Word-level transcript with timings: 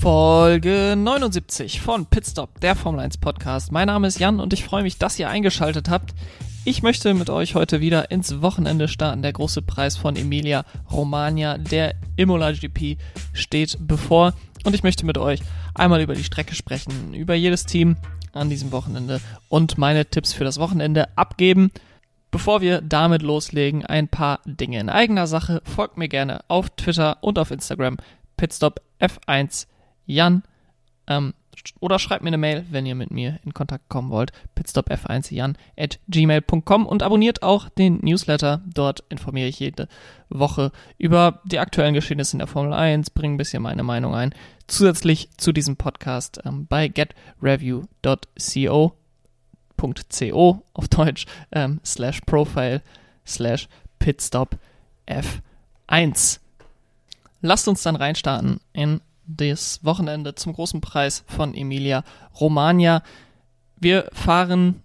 Folge 0.00 0.94
79 0.96 1.82
von 1.82 2.06
Pitstop, 2.06 2.58
der 2.62 2.74
Formel 2.74 3.02
1 3.02 3.18
Podcast. 3.18 3.70
Mein 3.70 3.88
Name 3.88 4.06
ist 4.06 4.18
Jan 4.18 4.40
und 4.40 4.54
ich 4.54 4.64
freue 4.64 4.82
mich, 4.82 4.96
dass 4.96 5.18
ihr 5.18 5.28
eingeschaltet 5.28 5.90
habt. 5.90 6.14
Ich 6.64 6.82
möchte 6.82 7.12
mit 7.12 7.28
euch 7.28 7.54
heute 7.54 7.82
wieder 7.82 8.10
ins 8.10 8.40
Wochenende 8.40 8.88
starten. 8.88 9.20
Der 9.20 9.34
große 9.34 9.60
Preis 9.60 9.98
von 9.98 10.16
Emilia 10.16 10.64
Romagna, 10.90 11.58
der 11.58 11.96
Imola 12.16 12.52
GP, 12.52 12.96
steht 13.34 13.76
bevor. 13.78 14.32
Und 14.64 14.74
ich 14.74 14.82
möchte 14.82 15.04
mit 15.04 15.18
euch 15.18 15.40
einmal 15.74 16.00
über 16.00 16.14
die 16.14 16.24
Strecke 16.24 16.54
sprechen, 16.54 17.12
über 17.12 17.34
jedes 17.34 17.66
Team 17.66 17.98
an 18.32 18.48
diesem 18.48 18.72
Wochenende 18.72 19.20
und 19.50 19.76
meine 19.76 20.06
Tipps 20.06 20.32
für 20.32 20.44
das 20.44 20.58
Wochenende 20.58 21.14
abgeben. 21.18 21.72
Bevor 22.30 22.62
wir 22.62 22.80
damit 22.80 23.20
loslegen, 23.20 23.84
ein 23.84 24.08
paar 24.08 24.40
Dinge 24.46 24.80
in 24.80 24.88
eigener 24.88 25.26
Sache. 25.26 25.60
Folgt 25.66 25.98
mir 25.98 26.08
gerne 26.08 26.40
auf 26.48 26.70
Twitter 26.70 27.18
und 27.20 27.38
auf 27.38 27.50
Instagram 27.50 27.98
Pitstop 28.38 28.80
F1 28.98 29.66
Jan. 30.06 30.42
Ähm, 31.06 31.34
oder 31.80 31.98
schreibt 31.98 32.22
mir 32.22 32.28
eine 32.28 32.38
Mail, 32.38 32.64
wenn 32.70 32.86
ihr 32.86 32.94
mit 32.94 33.10
mir 33.10 33.38
in 33.44 33.52
Kontakt 33.52 33.88
kommen 33.88 34.10
wollt. 34.10 34.32
pitstopf1jan 34.56 35.56
at 35.76 35.98
gmail.com 36.08 36.86
und 36.86 37.02
abonniert 37.02 37.42
auch 37.42 37.68
den 37.68 37.98
Newsletter. 38.02 38.62
Dort 38.72 39.04
informiere 39.08 39.48
ich 39.48 39.60
jede 39.60 39.88
Woche 40.28 40.72
über 40.96 41.40
die 41.44 41.58
aktuellen 41.58 41.94
Geschehnisse 41.94 42.34
in 42.34 42.38
der 42.38 42.48
Formel 42.48 42.72
1, 42.72 43.10
bringe 43.10 43.34
ein 43.34 43.38
bisschen 43.38 43.62
meine 43.62 43.82
Meinung 43.82 44.14
ein. 44.14 44.34
Zusätzlich 44.66 45.28
zu 45.36 45.52
diesem 45.52 45.76
Podcast 45.76 46.40
ähm, 46.44 46.66
bei 46.66 46.88
getreview.co 46.88 48.94
.co 49.76 50.62
auf 50.74 50.88
Deutsch 50.88 51.26
ähm, 51.52 51.80
slash 51.84 52.20
profile 52.22 52.82
slash 53.26 53.68
pitstop 53.98 54.56
f1. 55.06 56.40
Lasst 57.40 57.68
uns 57.68 57.82
dann 57.82 57.96
reinstarten 57.96 58.60
in 58.72 59.00
das 59.36 59.84
Wochenende 59.84 60.34
zum 60.34 60.52
großen 60.52 60.80
Preis 60.80 61.24
von 61.26 61.54
Emilia 61.54 62.04
Romagna. 62.38 63.02
Wir 63.76 64.08
fahren 64.12 64.82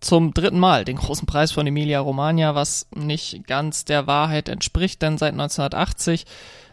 zum 0.00 0.32
dritten 0.32 0.58
Mal 0.58 0.84
den 0.84 0.96
großen 0.96 1.26
Preis 1.26 1.52
von 1.52 1.66
Emilia 1.66 2.00
Romagna, 2.00 2.54
was 2.54 2.86
nicht 2.94 3.46
ganz 3.46 3.84
der 3.84 4.06
Wahrheit 4.06 4.48
entspricht, 4.48 5.02
denn 5.02 5.18
seit 5.18 5.32
1980 5.32 6.24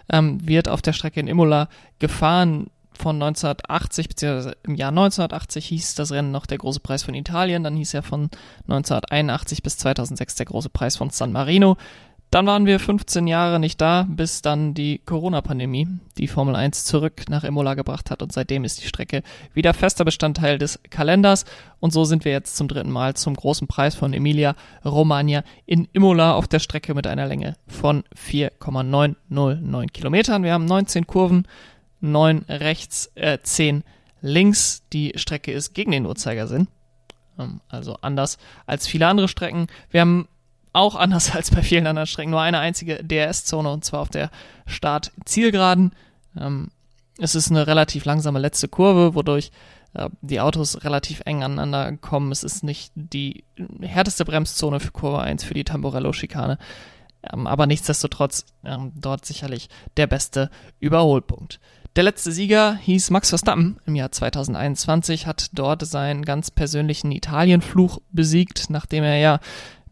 ähm, 0.09 0.47
wird 0.47 0.69
auf 0.69 0.81
der 0.81 0.93
Strecke 0.93 1.19
in 1.19 1.27
Imola 1.27 1.69
gefahren. 1.99 2.67
Von 2.97 3.21
1980 3.21 4.07
beziehungsweise 4.07 4.55
im 4.63 4.75
Jahr 4.75 4.87
1980 4.87 5.65
hieß 5.65 5.95
das 5.95 6.13
Rennen 6.13 6.31
noch 6.31 6.45
der 6.45 6.59
große 6.59 6.79
Preis 6.79 7.03
von 7.03 7.13
Italien, 7.13 7.61
dann 7.61 7.75
hieß 7.75 7.93
er 7.93 8.03
von 8.03 8.29
1981 8.69 9.63
bis 9.63 9.77
2006 9.77 10.35
der 10.35 10.45
große 10.45 10.69
Preis 10.69 10.95
von 10.95 11.09
San 11.09 11.33
Marino. 11.33 11.75
Dann 12.31 12.47
waren 12.47 12.65
wir 12.65 12.79
15 12.79 13.27
Jahre 13.27 13.59
nicht 13.59 13.79
da, 13.79 14.05
bis 14.09 14.41
dann 14.41 14.73
die 14.73 14.99
Corona-Pandemie 14.99 15.87
die 16.17 16.27
Formel 16.27 16.55
1 16.55 16.83
zurück 16.83 17.23
nach 17.29 17.43
Imola 17.43 17.75
gebracht 17.75 18.11
hat 18.11 18.21
und 18.21 18.33
seitdem 18.33 18.63
ist 18.63 18.81
die 18.81 18.87
Strecke 18.87 19.23
wieder 19.53 19.73
fester 19.73 20.03
Bestandteil 20.03 20.57
des 20.57 20.79
Kalenders 20.89 21.45
und 21.79 21.93
so 21.93 22.03
sind 22.03 22.25
wir 22.25 22.31
jetzt 22.31 22.57
zum 22.57 22.67
dritten 22.67 22.91
Mal 22.91 23.13
zum 23.15 23.35
großen 23.35 23.67
Preis 23.67 23.95
von 23.95 24.13
Emilia 24.13 24.55
Romagna 24.83 25.43
in 25.65 25.87
Imola 25.93 26.33
auf 26.33 26.47
der 26.47 26.59
Strecke 26.59 26.93
mit 26.93 27.07
einer 27.07 27.27
Länge 27.27 27.55
von 27.67 28.03
4,909 28.15 29.93
Kilometern. 29.93 30.43
Wir 30.43 30.53
haben 30.53 30.65
19 30.65 31.07
Kurven, 31.07 31.47
9 32.01 32.45
rechts, 32.49 33.11
äh, 33.15 33.37
10 33.41 33.83
links. 34.21 34.83
Die 34.91 35.13
Strecke 35.15 35.53
ist 35.53 35.73
gegen 35.73 35.91
den 35.91 36.05
Uhrzeigersinn 36.05 36.67
ähm, 37.39 37.61
also 37.69 37.97
anders 38.01 38.37
als 38.65 38.87
viele 38.87 39.07
andere 39.07 39.27
Strecken. 39.27 39.67
Wir 39.89 40.01
haben 40.01 40.27
auch 40.75 40.95
anders 40.95 41.31
als 41.35 41.51
bei 41.51 41.61
vielen 41.61 41.87
anderen 41.87 42.07
Strecken 42.07 42.31
nur 42.31 42.41
eine 42.41 42.59
einzige 42.59 43.03
DRS-Zone 43.03 43.69
und 43.69 43.85
zwar 43.85 44.01
auf 44.01 44.09
der 44.09 44.29
Start-Zielgeraden. 44.65 45.93
Ähm, 46.39 46.69
es 47.17 47.35
ist 47.35 47.49
eine 47.49 47.65
relativ 47.67 48.05
langsame 48.05 48.39
letzte 48.39 48.67
Kurve, 48.67 49.15
wodurch 49.15 49.51
äh, 49.93 50.09
die 50.21 50.41
Autos 50.41 50.83
relativ 50.83 51.21
eng 51.25 51.43
aneinander 51.43 51.95
kommen. 51.97 52.31
Es 52.31 52.43
ist 52.43 52.63
nicht 52.63 52.91
die 52.95 53.43
härteste 53.81 54.25
Bremszone 54.25 54.79
für 54.79 54.91
Kurve 54.91 55.21
1 55.21 55.43
für 55.43 55.53
die 55.53 55.63
Tamborello-Schikane. 55.63 56.57
Ähm, 57.33 57.47
aber 57.47 57.67
nichtsdestotrotz 57.67 58.45
ähm, 58.63 58.91
dort 58.95 59.25
sicherlich 59.25 59.69
der 59.97 60.07
beste 60.07 60.49
Überholpunkt. 60.79 61.59
Der 61.95 62.03
letzte 62.03 62.33
Sieger 62.33 62.75
hieß 62.75 63.09
Max 63.09 63.29
Verstappen 63.29 63.79
im 63.85 63.95
Jahr 63.95 64.11
2021, 64.11 65.27
hat 65.27 65.51
dort 65.53 65.85
seinen 65.85 66.25
ganz 66.25 66.51
persönlichen 66.51 67.13
Italienfluch 67.13 67.99
besiegt, 68.11 68.69
nachdem 68.69 69.05
er 69.05 69.17
ja 69.17 69.39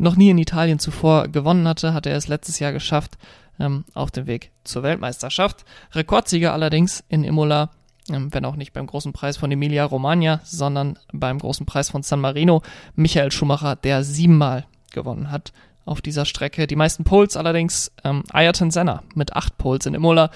noch 0.03 0.15
nie 0.15 0.29
in 0.29 0.37
Italien 0.37 0.79
zuvor 0.79 1.27
gewonnen 1.27 1.67
hatte, 1.67 1.93
hat 1.93 2.05
er 2.05 2.15
es 2.15 2.27
letztes 2.27 2.59
Jahr 2.59 2.71
geschafft 2.71 3.17
ähm, 3.59 3.85
auf 3.93 4.11
dem 4.11 4.27
Weg 4.27 4.51
zur 4.63 4.83
Weltmeisterschaft. 4.83 5.65
Rekordsieger 5.93 6.53
allerdings 6.53 7.03
in 7.09 7.23
Imola, 7.23 7.71
ähm, 8.09 8.33
wenn 8.33 8.45
auch 8.45 8.55
nicht 8.55 8.73
beim 8.73 8.87
großen 8.87 9.13
Preis 9.13 9.37
von 9.37 9.51
Emilia 9.51 9.85
Romagna, 9.85 10.41
sondern 10.43 10.99
beim 11.11 11.39
großen 11.39 11.65
Preis 11.65 11.89
von 11.89 12.03
San 12.03 12.21
Marino, 12.21 12.61
Michael 12.95 13.31
Schumacher, 13.31 13.75
der 13.75 14.03
siebenmal 14.03 14.65
gewonnen 14.91 15.31
hat 15.31 15.51
auf 15.85 16.01
dieser 16.01 16.25
Strecke. 16.25 16.67
Die 16.67 16.75
meisten 16.75 17.03
Poles 17.03 17.35
allerdings 17.35 17.91
ähm, 18.03 18.23
Ayrton 18.31 18.71
Senna 18.71 19.03
mit 19.15 19.33
acht 19.33 19.57
Poles 19.57 19.85
in 19.85 19.93
Imola. 19.93 20.31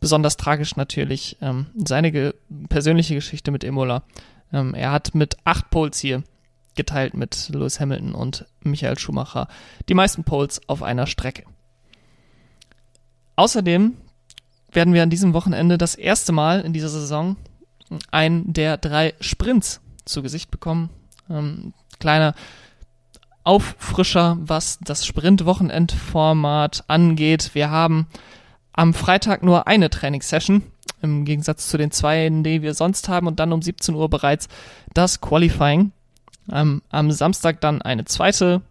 Besonders 0.00 0.36
tragisch 0.36 0.76
natürlich 0.76 1.36
ähm, 1.42 1.66
seine 1.74 2.10
ge 2.10 2.32
persönliche 2.68 3.14
Geschichte 3.14 3.50
mit 3.50 3.64
Imola. 3.64 4.02
Ähm, 4.52 4.74
er 4.74 4.92
hat 4.92 5.14
mit 5.14 5.36
acht 5.44 5.70
Poles 5.70 5.98
hier 5.98 6.22
geteilt 6.80 7.14
mit 7.14 7.50
Lewis 7.50 7.78
Hamilton 7.78 8.14
und 8.14 8.46
Michael 8.62 8.98
Schumacher 8.98 9.48
die 9.88 9.94
meisten 9.94 10.24
Poles 10.24 10.62
auf 10.66 10.82
einer 10.82 11.06
Strecke. 11.06 11.44
Außerdem 13.36 13.96
werden 14.72 14.94
wir 14.94 15.02
an 15.02 15.10
diesem 15.10 15.34
Wochenende 15.34 15.76
das 15.76 15.94
erste 15.94 16.32
Mal 16.32 16.60
in 16.60 16.72
dieser 16.72 16.88
Saison 16.88 17.36
einen 18.10 18.52
der 18.52 18.78
drei 18.78 19.14
Sprints 19.20 19.80
zu 20.06 20.22
Gesicht 20.22 20.50
bekommen. 20.50 20.90
Ähm, 21.28 21.74
kleiner 21.98 22.34
Auffrischer, 23.44 24.38
was 24.40 24.78
das 24.80 25.04
Sprint-Wochenend-Format 25.04 26.84
angeht. 26.88 27.50
Wir 27.54 27.70
haben 27.70 28.06
am 28.72 28.94
Freitag 28.94 29.42
nur 29.42 29.66
eine 29.66 29.90
Trainingssession, 29.90 30.62
im 31.02 31.24
Gegensatz 31.24 31.68
zu 31.68 31.76
den 31.76 31.90
zwei, 31.90 32.28
die 32.30 32.62
wir 32.62 32.74
sonst 32.74 33.08
haben, 33.08 33.26
und 33.26 33.40
dann 33.40 33.52
um 33.52 33.62
17 33.62 33.94
Uhr 33.94 34.08
bereits 34.08 34.48
das 34.94 35.20
Qualifying. 35.20 35.92
Ähm, 36.52 36.82
am 36.90 37.10
Samstag 37.10 37.60
dann 37.60 37.82
eine 37.82 38.04
zweite 38.04 38.62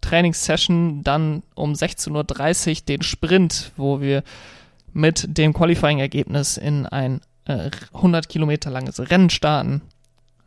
Trainingssession, 0.00 1.02
dann 1.02 1.42
um 1.54 1.72
16.30 1.72 2.68
Uhr 2.68 2.86
den 2.86 3.02
Sprint, 3.02 3.72
wo 3.76 4.00
wir 4.00 4.22
mit 4.92 5.36
dem 5.36 5.52
Qualifying-Ergebnis 5.52 6.56
in 6.56 6.86
ein 6.86 7.20
äh, 7.44 7.70
100 7.92 8.28
Kilometer 8.28 8.70
langes 8.70 9.10
Rennen 9.10 9.30
starten. 9.30 9.82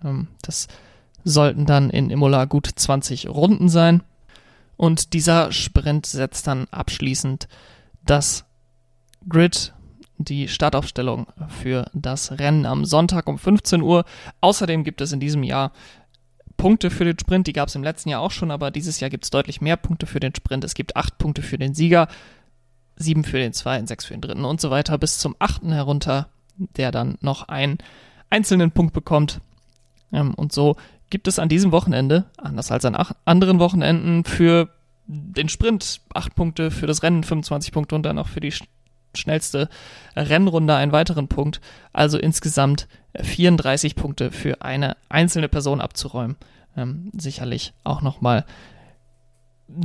Ähm, 0.03 0.27
das 0.41 0.67
sollten 1.23 1.65
dann 1.65 1.89
in 1.89 2.09
Imola 2.09 2.45
gut 2.45 2.69
20 2.73 3.29
Runden 3.29 3.69
sein. 3.69 4.03
Und 4.77 5.13
dieser 5.13 5.51
Sprint 5.51 6.05
setzt 6.05 6.47
dann 6.47 6.67
abschließend 6.71 7.47
das 8.05 8.45
Grid, 9.27 9.73
die 10.17 10.47
Startaufstellung 10.47 11.27
für 11.49 11.89
das 11.93 12.39
Rennen 12.39 12.65
am 12.65 12.85
Sonntag 12.85 13.27
um 13.27 13.37
15 13.37 13.81
Uhr. 13.81 14.05
Außerdem 14.41 14.83
gibt 14.83 15.01
es 15.01 15.11
in 15.11 15.19
diesem 15.19 15.43
Jahr 15.43 15.71
Punkte 16.59 16.91
für 16.91 17.05
den 17.05 17.17
Sprint, 17.17 17.47
die 17.47 17.53
gab 17.53 17.69
es 17.69 17.75
im 17.75 17.83
letzten 17.83 18.09
Jahr 18.09 18.21
auch 18.21 18.31
schon, 18.31 18.51
aber 18.51 18.69
dieses 18.69 18.99
Jahr 18.99 19.09
gibt 19.09 19.23
es 19.23 19.29
deutlich 19.29 19.61
mehr 19.61 19.77
Punkte 19.77 20.05
für 20.05 20.19
den 20.19 20.35
Sprint. 20.35 20.65
Es 20.65 20.73
gibt 20.73 20.97
acht 20.97 21.17
Punkte 21.17 21.41
für 21.41 21.57
den 21.57 21.73
Sieger, 21.73 22.09
sieben 22.97 23.23
für 23.23 23.39
den 23.39 23.53
zweiten, 23.53 23.87
sechs 23.87 24.05
für 24.05 24.13
den 24.13 24.19
dritten 24.19 24.43
und 24.43 24.59
so 24.59 24.69
weiter 24.69 24.97
bis 24.97 25.19
zum 25.19 25.37
achten 25.39 25.71
herunter, 25.71 26.27
der 26.57 26.91
dann 26.91 27.17
noch 27.21 27.47
einen 27.47 27.77
einzelnen 28.29 28.71
Punkt 28.71 28.93
bekommt. 28.93 29.39
Ähm, 30.11 30.33
und 30.33 30.51
so 30.51 30.75
gibt 31.09 31.29
es 31.29 31.39
an 31.39 31.47
diesem 31.47 31.71
Wochenende, 31.71 32.25
anders 32.37 32.71
als 32.71 32.83
an 32.83 32.97
anderen 33.23 33.59
Wochenenden, 33.59 34.25
für 34.25 34.69
den 35.07 35.47
Sprint 35.47 36.01
acht 36.13 36.35
Punkte, 36.35 36.71
für 36.71 36.87
das 36.87 37.03
Rennen 37.03 37.23
25 37.23 37.71
Punkte 37.71 37.95
und 37.95 38.03
dann 38.03 38.19
auch 38.19 38.27
für 38.27 38.41
die 38.41 38.53
schnellste 39.15 39.69
Rennrunde 40.15 40.75
einen 40.75 40.91
weiteren 40.91 41.27
Punkt. 41.27 41.61
Also 41.93 42.17
insgesamt 42.17 42.87
34 43.19 43.95
Punkte 43.95 44.31
für 44.31 44.61
eine 44.61 44.97
einzelne 45.09 45.49
Person 45.49 45.81
abzuräumen. 45.81 46.37
Ähm, 46.77 47.11
sicherlich 47.17 47.73
auch 47.83 48.01
nochmal 48.01 48.45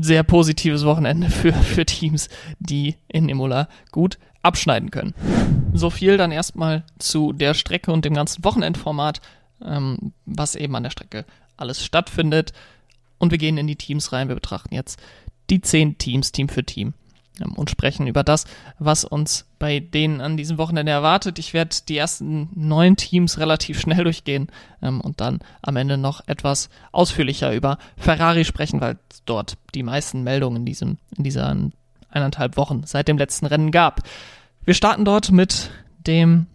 sehr 0.01 0.23
positives 0.23 0.85
Wochenende 0.85 1.31
für, 1.31 1.53
für 1.53 1.85
Teams, 1.85 2.29
die 2.59 2.97
in 3.09 3.29
Imola 3.29 3.69
gut 3.91 4.19
abschneiden 4.43 4.91
können. 4.91 5.15
So 5.73 5.91
viel 5.91 6.17
dann 6.17 6.33
erstmal 6.33 6.85
zu 6.99 7.33
der 7.33 7.55
Strecke 7.55 7.93
und 7.93 8.05
dem 8.05 8.15
ganzen 8.15 8.45
Wochenendformat, 8.45 9.21
ähm, 9.63 10.13
was 10.27 10.55
eben 10.55 10.77
an 10.77 10.83
der 10.83 10.91
Strecke 10.91 11.25
alles 11.57 11.85
stattfindet. 11.85 12.53
Und 13.19 13.31
wir 13.31 13.39
gehen 13.39 13.57
in 13.57 13.67
die 13.67 13.77
Teams 13.77 14.13
rein. 14.13 14.29
Wir 14.29 14.35
betrachten 14.35 14.75
jetzt 14.75 15.01
die 15.51 15.61
zehn 15.61 15.99
Teams, 15.99 16.33
Team 16.33 16.49
für 16.49 16.65
Team 16.65 16.95
und 17.57 17.71
sprechen 17.71 18.07
über 18.07 18.23
das, 18.23 18.45
was 18.79 19.05
uns 19.05 19.47
bei 19.59 19.81
denen 19.81 20.21
an 20.21 20.37
diesem 20.37 20.59
Wochenende 20.59 20.93
erwartet. 20.93 21.39
Ich 21.39 21.53
werde 21.53 21.77
die 21.89 21.97
ersten 21.97 22.49
neun 22.55 22.97
Teams 22.97 23.39
relativ 23.39 23.81
schnell 23.81 24.05
durchgehen 24.05 24.49
ähm, 24.83 25.01
und 25.01 25.21
dann 25.21 25.41
am 25.63 25.77
Ende 25.77 25.99
noch 25.99 26.27
etwas 26.27 26.69
ausführlicher 26.93 27.53
über 27.53 27.79
Ferrari 27.97 28.45
sprechen, 28.45 28.81
weil 28.81 28.99
dort 29.27 29.57
die 29.75 29.83
meisten 29.83 30.23
Meldungen 30.23 30.59
in 30.59 30.67
diesem, 30.67 30.99
in 31.17 31.25
dieser 31.25 31.57
eineinhalb 32.11 32.57
Wochen 32.57 32.83
seit 32.85 33.09
dem 33.09 33.19
letzten 33.19 33.47
Rennen 33.47 33.73
gab. 33.73 34.03
Wir 34.65 34.75
starten 34.75 35.05
dort 35.05 35.33
mit 35.33 35.71
dem 36.07 36.47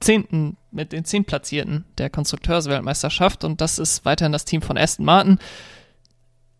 zehnten, 0.00 0.58
mit 0.70 0.92
den 0.92 1.04
zehn 1.06 1.24
Platzierten 1.24 1.86
der 1.96 2.10
Konstrukteursweltmeisterschaft 2.10 3.44
und 3.44 3.62
das 3.62 3.78
ist 3.78 4.04
weiterhin 4.04 4.32
das 4.32 4.44
Team 4.44 4.60
von 4.60 4.76
Aston 4.76 5.06
Martin. 5.06 5.38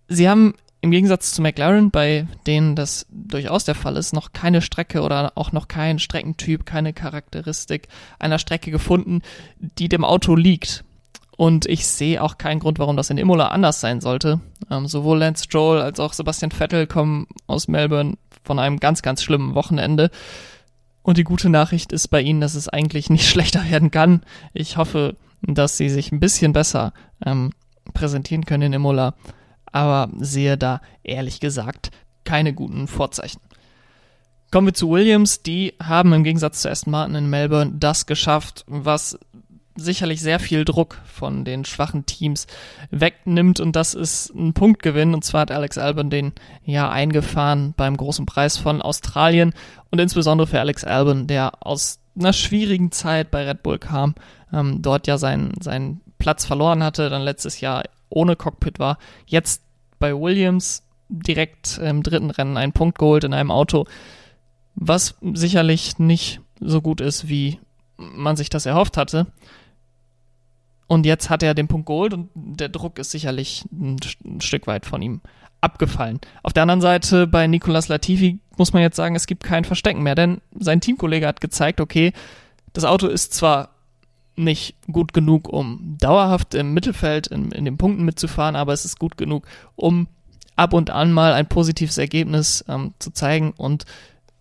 Sie 0.08 0.28
haben 0.28 0.54
im 0.86 0.92
Gegensatz 0.92 1.32
zu 1.32 1.42
McLaren, 1.42 1.90
bei 1.90 2.28
denen 2.46 2.76
das 2.76 3.06
durchaus 3.10 3.64
der 3.64 3.74
Fall 3.74 3.96
ist, 3.96 4.12
noch 4.12 4.32
keine 4.32 4.62
Strecke 4.62 5.02
oder 5.02 5.32
auch 5.34 5.50
noch 5.50 5.66
kein 5.66 5.98
Streckentyp, 5.98 6.64
keine 6.64 6.92
Charakteristik 6.92 7.88
einer 8.20 8.38
Strecke 8.38 8.70
gefunden, 8.70 9.22
die 9.58 9.88
dem 9.88 10.04
Auto 10.04 10.36
liegt. 10.36 10.84
Und 11.36 11.66
ich 11.66 11.88
sehe 11.88 12.22
auch 12.22 12.38
keinen 12.38 12.60
Grund, 12.60 12.78
warum 12.78 12.96
das 12.96 13.10
in 13.10 13.18
Imola 13.18 13.48
anders 13.48 13.80
sein 13.80 14.00
sollte. 14.00 14.40
Ähm, 14.70 14.86
sowohl 14.86 15.18
Lance 15.18 15.44
Stroll 15.44 15.80
als 15.80 15.98
auch 15.98 16.12
Sebastian 16.12 16.52
Vettel 16.52 16.86
kommen 16.86 17.26
aus 17.48 17.66
Melbourne 17.66 18.14
von 18.44 18.60
einem 18.60 18.78
ganz, 18.78 19.02
ganz 19.02 19.24
schlimmen 19.24 19.56
Wochenende. 19.56 20.10
Und 21.02 21.18
die 21.18 21.24
gute 21.24 21.50
Nachricht 21.50 21.92
ist 21.92 22.08
bei 22.08 22.22
ihnen, 22.22 22.40
dass 22.40 22.54
es 22.54 22.68
eigentlich 22.68 23.10
nicht 23.10 23.28
schlechter 23.28 23.68
werden 23.68 23.90
kann. 23.90 24.22
Ich 24.54 24.76
hoffe, 24.76 25.16
dass 25.42 25.76
sie 25.76 25.88
sich 25.88 26.12
ein 26.12 26.20
bisschen 26.20 26.52
besser 26.52 26.92
ähm, 27.24 27.50
präsentieren 27.92 28.46
können 28.46 28.62
in 28.62 28.72
Imola, 28.74 29.14
aber 29.76 30.10
sehe 30.18 30.56
da 30.56 30.80
ehrlich 31.02 31.38
gesagt 31.38 31.90
keine 32.24 32.54
guten 32.54 32.88
Vorzeichen. 32.88 33.40
Kommen 34.50 34.68
wir 34.68 34.74
zu 34.74 34.90
Williams. 34.90 35.42
Die 35.42 35.74
haben 35.82 36.14
im 36.14 36.24
Gegensatz 36.24 36.62
zu 36.62 36.70
Aston 36.70 36.92
Martin 36.92 37.14
in 37.14 37.30
Melbourne 37.30 37.72
das 37.78 38.06
geschafft, 38.06 38.64
was 38.66 39.18
sicherlich 39.74 40.22
sehr 40.22 40.40
viel 40.40 40.64
Druck 40.64 40.98
von 41.04 41.44
den 41.44 41.66
schwachen 41.66 42.06
Teams 42.06 42.46
wegnimmt 42.90 43.60
und 43.60 43.76
das 43.76 43.92
ist 43.92 44.30
ein 44.30 44.54
Punktgewinn 44.54 45.12
und 45.12 45.22
zwar 45.22 45.42
hat 45.42 45.50
Alex 45.50 45.76
Albon 45.76 46.08
den 46.08 46.32
ja 46.64 46.88
eingefahren 46.88 47.74
beim 47.76 47.98
großen 47.98 48.24
Preis 48.24 48.56
von 48.56 48.80
Australien 48.80 49.52
und 49.90 49.98
insbesondere 49.98 50.46
für 50.46 50.60
Alex 50.60 50.84
Albon, 50.84 51.26
der 51.26 51.52
aus 51.60 51.98
einer 52.18 52.32
schwierigen 52.32 52.90
Zeit 52.90 53.30
bei 53.30 53.46
Red 53.46 53.62
Bull 53.62 53.78
kam, 53.78 54.14
ähm, 54.50 54.80
dort 54.80 55.06
ja 55.06 55.18
seinen, 55.18 55.52
seinen 55.60 56.00
Platz 56.18 56.46
verloren 56.46 56.82
hatte, 56.82 57.10
dann 57.10 57.20
letztes 57.20 57.60
Jahr 57.60 57.82
ohne 58.08 58.34
Cockpit 58.34 58.78
war, 58.78 58.96
jetzt 59.26 59.62
bei 59.98 60.14
Williams 60.14 60.82
direkt 61.08 61.78
im 61.78 62.02
dritten 62.02 62.30
Rennen 62.30 62.56
einen 62.56 62.72
Punkt 62.72 62.98
geholt 62.98 63.24
in 63.24 63.32
einem 63.32 63.50
Auto, 63.50 63.86
was 64.74 65.16
sicherlich 65.34 65.98
nicht 65.98 66.40
so 66.60 66.80
gut 66.80 67.00
ist, 67.00 67.28
wie 67.28 67.58
man 67.96 68.36
sich 68.36 68.50
das 68.50 68.66
erhofft 68.66 68.96
hatte. 68.96 69.26
Und 70.86 71.06
jetzt 71.06 71.30
hat 71.30 71.42
er 71.42 71.54
den 71.54 71.68
Punkt 71.68 71.86
geholt 71.86 72.14
und 72.14 72.30
der 72.34 72.68
Druck 72.68 72.98
ist 72.98 73.10
sicherlich 73.10 73.64
ein, 73.72 73.96
ein 74.24 74.40
Stück 74.40 74.66
weit 74.66 74.86
von 74.86 75.02
ihm 75.02 75.20
abgefallen. 75.60 76.20
Auf 76.42 76.52
der 76.52 76.62
anderen 76.62 76.80
Seite 76.80 77.26
bei 77.26 77.46
Nicolas 77.46 77.88
Latifi 77.88 78.38
muss 78.56 78.72
man 78.72 78.82
jetzt 78.82 78.96
sagen, 78.96 79.16
es 79.16 79.26
gibt 79.26 79.42
kein 79.42 79.64
Verstecken 79.64 80.02
mehr, 80.02 80.14
denn 80.14 80.40
sein 80.58 80.80
Teamkollege 80.80 81.26
hat 81.26 81.40
gezeigt, 81.40 81.80
okay, 81.80 82.12
das 82.72 82.84
Auto 82.84 83.08
ist 83.08 83.34
zwar 83.34 83.70
nicht 84.36 84.76
gut 84.90 85.12
genug, 85.12 85.48
um 85.48 85.96
dauerhaft 85.98 86.54
im 86.54 86.74
Mittelfeld 86.74 87.26
in, 87.26 87.50
in 87.52 87.64
den 87.64 87.78
Punkten 87.78 88.04
mitzufahren, 88.04 88.56
aber 88.56 88.72
es 88.72 88.84
ist 88.84 88.98
gut 88.98 89.16
genug, 89.16 89.46
um 89.74 90.08
ab 90.56 90.72
und 90.72 90.90
an 90.90 91.12
mal 91.12 91.32
ein 91.32 91.48
positives 91.48 91.98
Ergebnis 91.98 92.64
ähm, 92.68 92.94
zu 92.98 93.10
zeigen 93.12 93.52
und 93.56 93.84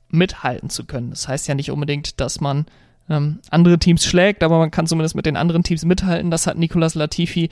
mithalten 0.10 0.70
zu 0.70 0.86
können. 0.86 1.10
Das 1.10 1.28
heißt 1.28 1.48
ja 1.48 1.56
nicht 1.56 1.72
unbedingt, 1.72 2.20
dass 2.20 2.42
man 2.42 2.66
ähm, 3.10 3.40
andere 3.50 3.78
Teams 3.80 4.06
schlägt, 4.06 4.44
aber 4.44 4.58
man 4.58 4.72
kann 4.72 4.88
zumindest 4.88 5.16
mit 5.16 5.26
den 5.26 5.38
anderen 5.38 5.64
Teams 5.64 5.86
mithalten. 5.86 6.32
Das 6.32 6.48
hat 6.48 6.58
Nicolas 6.58 6.96
Latifi 6.96 7.50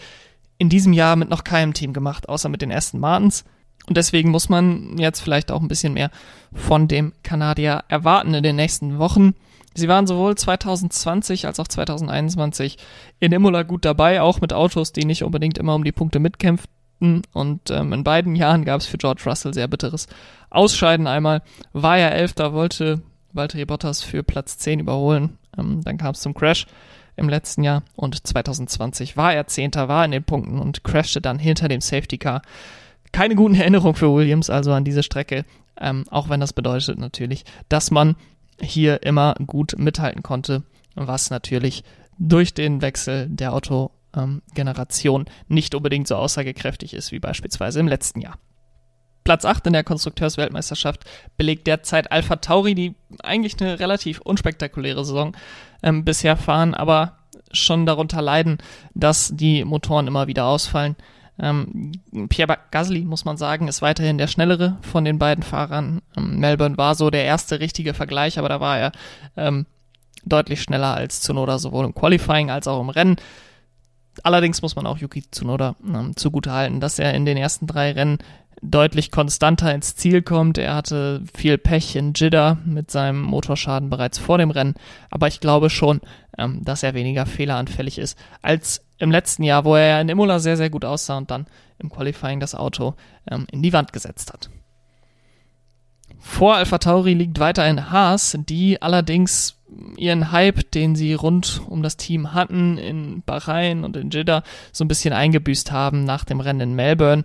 in 0.58 0.70
diesem 0.70 0.94
Jahr 0.94 1.16
mit 1.16 1.30
noch 1.30 1.44
keinem 1.44 1.74
Team 1.74 1.94
gemacht, 1.94 2.30
außer 2.30 2.50
mit 2.50 2.62
den 2.62 2.72
ersten 2.72 3.00
Martens. 3.00 3.44
Und 3.88 3.98
deswegen 3.98 4.32
muss 4.32 4.50
man 4.50 4.98
jetzt 4.98 5.20
vielleicht 5.20 5.52
auch 5.52 5.62
ein 5.62 5.68
bisschen 5.68 5.94
mehr 5.94 6.10
von 6.54 6.88
dem 6.88 7.14
Kanadier 7.24 7.84
erwarten 7.90 8.34
in 8.34 8.44
den 8.44 8.56
nächsten 8.56 8.98
Wochen. 8.98 9.36
Sie 9.76 9.88
waren 9.88 10.08
sowohl 10.08 10.36
2020 10.36 11.48
als 11.48 11.60
auch 11.60 11.68
2021 11.68 12.78
in 13.20 13.32
Imola 13.32 13.64
gut 13.64 13.86
dabei, 13.86 14.22
auch 14.22 14.42
mit 14.42 14.54
Autos, 14.54 14.92
die 14.92 15.06
nicht 15.06 15.24
unbedingt 15.24 15.58
immer 15.58 15.76
um 15.76 15.84
die 15.84 15.92
Punkte 15.92 16.20
mitkämpften. 16.20 17.24
Und 17.34 17.70
ähm, 17.70 17.92
in 17.92 18.04
beiden 18.04 18.36
Jahren 18.36 18.66
gab 18.66 18.80
es 18.80 18.88
für 18.88 18.98
George 18.98 19.24
Russell 19.26 19.54
sehr 19.54 19.68
bitteres 19.68 20.08
Ausscheiden. 20.50 21.08
Einmal 21.08 21.42
war 21.74 21.98
er 21.98 22.14
Elfter, 22.14 22.54
wollte 22.54 23.02
Valtteri 23.34 23.66
Bottas 23.66 24.02
für 24.02 24.24
Platz 24.24 24.58
10 24.60 24.80
überholen. 24.80 25.38
Ähm, 25.58 25.82
dann 25.84 25.98
kam 25.98 26.12
es 26.12 26.22
zum 26.22 26.34
Crash 26.34 26.66
im 27.16 27.30
letzten 27.30 27.64
Jahr 27.64 27.84
und 27.96 28.26
2020 28.26 29.18
war 29.18 29.34
er 29.34 29.48
Zehnter, 29.48 29.88
war 29.88 30.06
in 30.06 30.12
den 30.12 30.24
Punkten 30.24 30.60
und 30.60 30.84
crashte 30.84 31.22
dann 31.22 31.40
hinter 31.40 31.68
dem 31.68 31.82
Safety 31.82 32.18
Car. 32.18 32.42
Keine 33.12 33.36
guten 33.36 33.56
Erinnerungen 33.56 33.96
für 33.96 34.14
Williams 34.14 34.50
also 34.50 34.72
an 34.72 34.84
diese 34.84 35.04
Strecke, 35.04 35.46
ähm, 35.80 36.06
auch 36.10 36.30
wenn 36.30 36.40
das 36.40 36.54
bedeutet 36.54 36.98
natürlich, 36.98 37.46
dass 37.70 37.92
man 37.92 38.16
hier 38.62 39.04
immer 39.04 39.36
gut 39.46 39.76
mithalten 39.78 40.24
konnte, 40.24 40.64
was 40.96 41.30
natürlich 41.30 41.84
durch 42.18 42.54
den 42.54 42.82
Wechsel 42.82 43.28
der 43.30 43.54
Autogeneration 43.54 45.26
nicht 45.48 45.76
unbedingt 45.76 46.08
so 46.08 46.16
aussagekräftig 46.16 46.94
ist 46.94 47.12
wie 47.12 47.20
beispielsweise 47.20 47.80
im 47.80 47.88
letzten 47.88 48.22
Jahr. 48.22 48.38
Platz 49.24 49.46
8 49.46 49.68
in 49.68 49.74
der 49.74 49.84
Konstrukteursweltmeisterschaft 49.84 51.06
belegt 51.38 51.68
derzeit 51.68 52.12
Alpha 52.12 52.36
Tauri, 52.38 52.76
die 52.76 52.96
eigentlich 53.24 53.60
eine 53.62 53.80
relativ 53.80 54.20
unspektakuläre 54.20 55.06
Saison 55.06 55.36
ähm, 55.82 56.04
bisher 56.04 56.36
fahren, 56.36 56.74
aber 56.74 57.20
schon 57.52 57.86
darunter 57.86 58.22
leiden, 58.22 58.58
dass 58.94 59.32
die 59.34 59.64
Motoren 59.64 60.08
immer 60.08 60.28
wieder 60.28 60.46
ausfallen. 60.46 60.96
Ähm, 61.40 61.94
Pierre 62.30 62.60
Gasly, 62.72 63.02
muss 63.02 63.26
man 63.26 63.38
sagen, 63.38 63.68
ist 63.68 63.82
weiterhin 63.82 64.18
der 64.18 64.28
schnellere 64.28 64.78
von 64.82 65.04
den 65.04 65.18
beiden 65.18 65.44
Fahrern. 65.44 66.02
Ähm, 66.16 66.40
Melbourne 66.40 66.78
war 66.78 66.96
so 66.96 67.10
der 67.10 67.26
erste 67.26 67.60
richtige 67.60 67.94
Vergleich, 67.94 68.38
aber 68.38 68.50
da 68.50 68.60
war 68.60 68.78
er 68.78 68.92
ähm, 69.36 69.66
deutlich 70.26 70.62
schneller 70.62 70.94
als 70.94 71.22
Tsunoda, 71.22 71.58
sowohl 71.58 71.86
im 71.86 71.96
Qualifying 71.96 72.52
als 72.52 72.68
auch 72.68 72.82
im 72.82 72.90
Rennen. 72.90 73.18
Allerdings 74.22 74.62
muss 74.62 74.76
man 74.76 74.86
auch 74.86 75.00
Yuki 75.00 75.24
Tsunoda 75.32 75.76
ähm, 75.86 76.16
zugutehalten, 76.16 76.80
dass 76.80 77.00
er 77.00 77.14
in 77.16 77.26
den 77.26 77.38
ersten 77.38 77.66
drei 77.66 77.92
Rennen 77.92 78.20
deutlich 78.62 79.12
konstanter 79.12 79.74
ins 79.74 79.96
Ziel 79.96 80.22
kommt. 80.22 80.58
Er 80.58 80.76
hatte 80.76 81.22
viel 81.34 81.58
Pech 81.58 81.96
in 81.96 82.14
Jeddah 82.16 82.58
mit 82.66 82.92
seinem 82.92 83.22
Motorschaden 83.22 83.90
bereits 83.90 84.18
vor 84.20 84.38
dem 84.38 84.52
Rennen, 84.52 84.76
aber 85.10 85.28
ich 85.28 85.40
glaube 85.40 85.70
schon, 85.70 86.00
ähm, 86.38 86.64
dass 86.64 86.84
er 86.84 86.94
weniger 86.94 87.26
fehleranfällig 87.26 87.98
ist 87.98 88.18
als 88.42 88.86
im 89.04 89.12
letzten 89.12 89.44
Jahr, 89.44 89.66
wo 89.66 89.76
er 89.76 89.88
ja 89.88 90.02
in 90.02 90.10
Imola 90.10 90.40
sehr, 90.40 90.58
sehr 90.58 90.70
gut 90.70 90.86
aussah 90.86 91.18
und 91.18 91.30
dann 91.30 91.46
im 91.78 91.90
Qualifying 91.90 92.40
das 92.40 92.56
Auto 92.56 92.96
ähm, 93.30 93.46
in 93.52 93.62
die 93.62 93.74
Wand 93.74 93.94
gesetzt 93.94 94.34
hat. 94.34 94.50
Vor 96.20 96.56
Alpha 96.56 96.78
Tauri 96.78 97.14
liegt 97.14 97.40
weiterhin 97.40 97.92
Haas, 97.92 98.38
die 98.48 98.82
allerdings 98.82 99.58
ihren 99.98 100.32
Hype, 100.32 100.72
den 100.72 100.96
sie 100.96 101.14
rund 101.14 101.62
um 101.68 101.84
das 101.84 101.98
Team 101.98 102.34
hatten, 102.34 102.78
in 102.78 103.24
Bahrain 103.26 103.84
und 103.84 103.98
in 103.98 104.10
Jeddah 104.10 104.44
so 104.72 104.86
ein 104.86 104.88
bisschen 104.88 105.14
eingebüßt 105.14 105.72
haben 105.72 106.06
nach 106.06 106.24
dem 106.24 106.40
Rennen 106.40 106.62
in 106.62 106.76
Melbourne. 106.76 107.24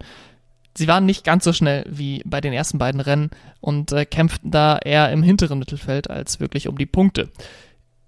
Sie 0.77 0.89
waren 0.89 1.07
nicht 1.07 1.25
ganz 1.25 1.45
so 1.45 1.53
schnell 1.53 1.85
wie 1.89 2.23
bei 2.25 2.41
den 2.41 2.53
ersten 2.53 2.79
beiden 2.79 3.01
Rennen 3.01 3.31
und 3.61 3.93
äh, 3.93 4.05
kämpften 4.05 4.51
da 4.51 4.79
eher 4.79 5.13
im 5.13 5.23
hinteren 5.23 5.59
Mittelfeld 5.59 6.11
als 6.11 6.41
wirklich 6.41 6.67
um 6.67 6.77
die 6.77 6.87
Punkte. 6.87 7.31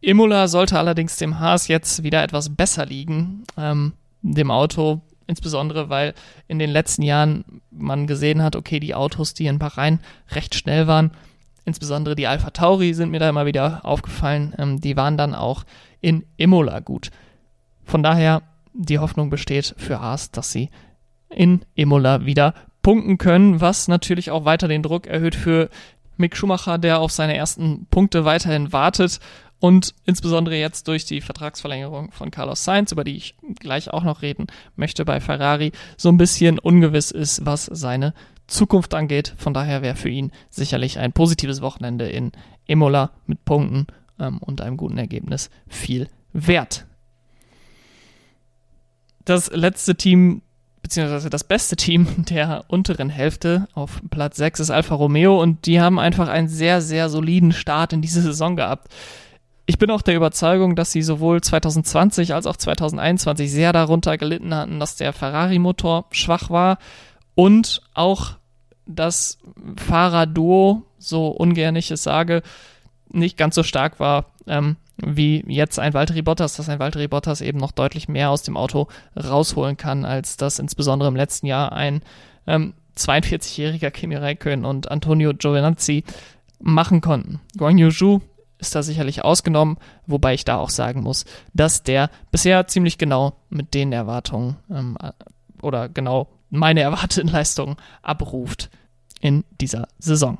Imola 0.00 0.48
sollte 0.48 0.78
allerdings 0.78 1.16
dem 1.16 1.40
Haas 1.40 1.68
jetzt 1.68 2.02
wieder 2.02 2.22
etwas 2.22 2.54
besser 2.54 2.86
liegen, 2.86 3.44
ähm, 3.56 3.92
dem 4.22 4.50
Auto, 4.50 5.02
insbesondere 5.26 5.88
weil 5.88 6.14
in 6.48 6.58
den 6.58 6.70
letzten 6.70 7.02
Jahren 7.02 7.44
man 7.70 8.06
gesehen 8.06 8.42
hat, 8.42 8.56
okay, 8.56 8.80
die 8.80 8.94
Autos, 8.94 9.34
die 9.34 9.46
in 9.46 9.58
Bahrain 9.58 10.00
recht 10.30 10.54
schnell 10.54 10.86
waren, 10.86 11.12
insbesondere 11.64 12.14
die 12.14 12.26
Alpha 12.26 12.50
Tauri 12.50 12.94
sind 12.94 13.10
mir 13.10 13.20
da 13.20 13.28
immer 13.28 13.46
wieder 13.46 13.84
aufgefallen, 13.84 14.54
ähm, 14.58 14.80
die 14.80 14.96
waren 14.96 15.18
dann 15.18 15.34
auch 15.34 15.64
in 16.00 16.24
Imola 16.36 16.80
gut. 16.80 17.10
Von 17.84 18.02
daher 18.02 18.42
die 18.72 18.98
Hoffnung 18.98 19.30
besteht 19.30 19.74
für 19.76 20.00
Haas, 20.00 20.30
dass 20.30 20.50
sie 20.50 20.70
in 21.28 21.64
Imola 21.74 22.24
wieder 22.24 22.54
punkten 22.82 23.18
können, 23.18 23.60
was 23.60 23.88
natürlich 23.88 24.30
auch 24.30 24.46
weiter 24.46 24.66
den 24.66 24.82
Druck 24.82 25.06
erhöht 25.06 25.34
für 25.34 25.68
Mick 26.16 26.36
Schumacher, 26.36 26.78
der 26.78 27.00
auf 27.00 27.12
seine 27.12 27.36
ersten 27.36 27.86
Punkte 27.90 28.24
weiterhin 28.24 28.72
wartet 28.72 29.20
und 29.60 29.94
insbesondere 30.06 30.56
jetzt 30.56 30.88
durch 30.88 31.04
die 31.04 31.20
Vertragsverlängerung 31.20 32.10
von 32.12 32.30
Carlos 32.30 32.64
Sainz, 32.64 32.92
über 32.92 33.04
die 33.04 33.16
ich 33.16 33.34
gleich 33.60 33.90
auch 33.90 34.02
noch 34.02 34.22
reden 34.22 34.46
möchte 34.74 35.04
bei 35.04 35.20
Ferrari, 35.20 35.72
so 35.96 36.08
ein 36.08 36.16
bisschen 36.16 36.58
ungewiss 36.58 37.10
ist, 37.10 37.44
was 37.44 37.66
seine 37.66 38.14
Zukunft 38.46 38.94
angeht. 38.94 39.34
Von 39.36 39.54
daher 39.54 39.82
wäre 39.82 39.96
für 39.96 40.08
ihn 40.08 40.32
sicherlich 40.48 40.98
ein 40.98 41.12
positives 41.12 41.60
Wochenende 41.60 42.08
in 42.08 42.32
Imola 42.66 43.12
mit 43.26 43.44
Punkten 43.44 43.86
ähm, 44.18 44.38
und 44.38 44.62
einem 44.62 44.78
guten 44.78 44.98
Ergebnis 44.98 45.50
viel 45.68 46.08
wert. 46.32 46.86
Das 49.24 49.50
letzte 49.52 49.94
Team 49.94 50.42
beziehungsweise 50.82 51.30
das 51.30 51.44
beste 51.44 51.76
Team 51.76 52.24
der 52.30 52.64
unteren 52.68 53.10
Hälfte 53.10 53.68
auf 53.74 54.00
Platz 54.10 54.38
6 54.38 54.60
ist 54.60 54.70
Alfa 54.70 54.94
Romeo 54.94 55.40
und 55.40 55.66
die 55.66 55.80
haben 55.80 55.98
einfach 55.98 56.28
einen 56.28 56.48
sehr, 56.48 56.80
sehr 56.80 57.10
soliden 57.10 57.52
Start 57.52 57.92
in 57.92 58.00
diese 58.00 58.22
Saison 58.22 58.56
gehabt. 58.56 58.88
Ich 59.70 59.78
bin 59.78 59.92
auch 59.92 60.02
der 60.02 60.16
Überzeugung, 60.16 60.74
dass 60.74 60.90
sie 60.90 61.00
sowohl 61.00 61.40
2020 61.40 62.34
als 62.34 62.46
auch 62.48 62.56
2021 62.56 63.52
sehr 63.52 63.72
darunter 63.72 64.18
gelitten 64.18 64.52
hatten, 64.52 64.80
dass 64.80 64.96
der 64.96 65.12
Ferrari-Motor 65.12 66.06
schwach 66.10 66.50
war 66.50 66.78
und 67.36 67.80
auch 67.94 68.32
das 68.84 69.38
Fahrerduo, 69.76 70.82
so 70.98 71.28
ungern 71.28 71.76
ich 71.76 71.92
es 71.92 72.02
sage, 72.02 72.42
nicht 73.10 73.36
ganz 73.36 73.54
so 73.54 73.62
stark 73.62 74.00
war 74.00 74.32
ähm, 74.48 74.74
wie 74.96 75.44
jetzt 75.46 75.78
ein 75.78 75.94
Valtteri 75.94 76.22
Bottas, 76.22 76.56
dass 76.56 76.68
ein 76.68 76.80
Valtteri 76.80 77.06
Bottas 77.06 77.40
eben 77.40 77.60
noch 77.60 77.70
deutlich 77.70 78.08
mehr 78.08 78.30
aus 78.30 78.42
dem 78.42 78.56
Auto 78.56 78.88
rausholen 79.16 79.76
kann, 79.76 80.04
als 80.04 80.36
das 80.36 80.58
insbesondere 80.58 81.08
im 81.08 81.14
letzten 81.14 81.46
Jahr 81.46 81.70
ein 81.70 82.02
ähm, 82.48 82.74
42-jähriger 82.96 83.92
Kimi 83.92 84.16
Räikkönen 84.16 84.64
und 84.64 84.90
Antonio 84.90 85.32
Giovinazzi 85.32 86.02
machen 86.58 87.00
konnten. 87.00 87.38
Guang 87.56 87.78
Yu 87.78 88.20
ist 88.60 88.74
da 88.74 88.82
sicherlich 88.82 89.24
ausgenommen, 89.24 89.78
wobei 90.06 90.34
ich 90.34 90.44
da 90.44 90.56
auch 90.58 90.70
sagen 90.70 91.02
muss, 91.02 91.24
dass 91.54 91.82
der 91.82 92.10
bisher 92.30 92.66
ziemlich 92.66 92.98
genau 92.98 93.34
mit 93.48 93.74
den 93.74 93.92
Erwartungen 93.92 94.56
ähm, 94.70 94.96
oder 95.62 95.88
genau 95.88 96.28
meine 96.50 96.80
erwarteten 96.82 97.28
Leistungen 97.28 97.76
abruft 98.02 98.70
in 99.20 99.44
dieser 99.60 99.88
Saison. 99.98 100.38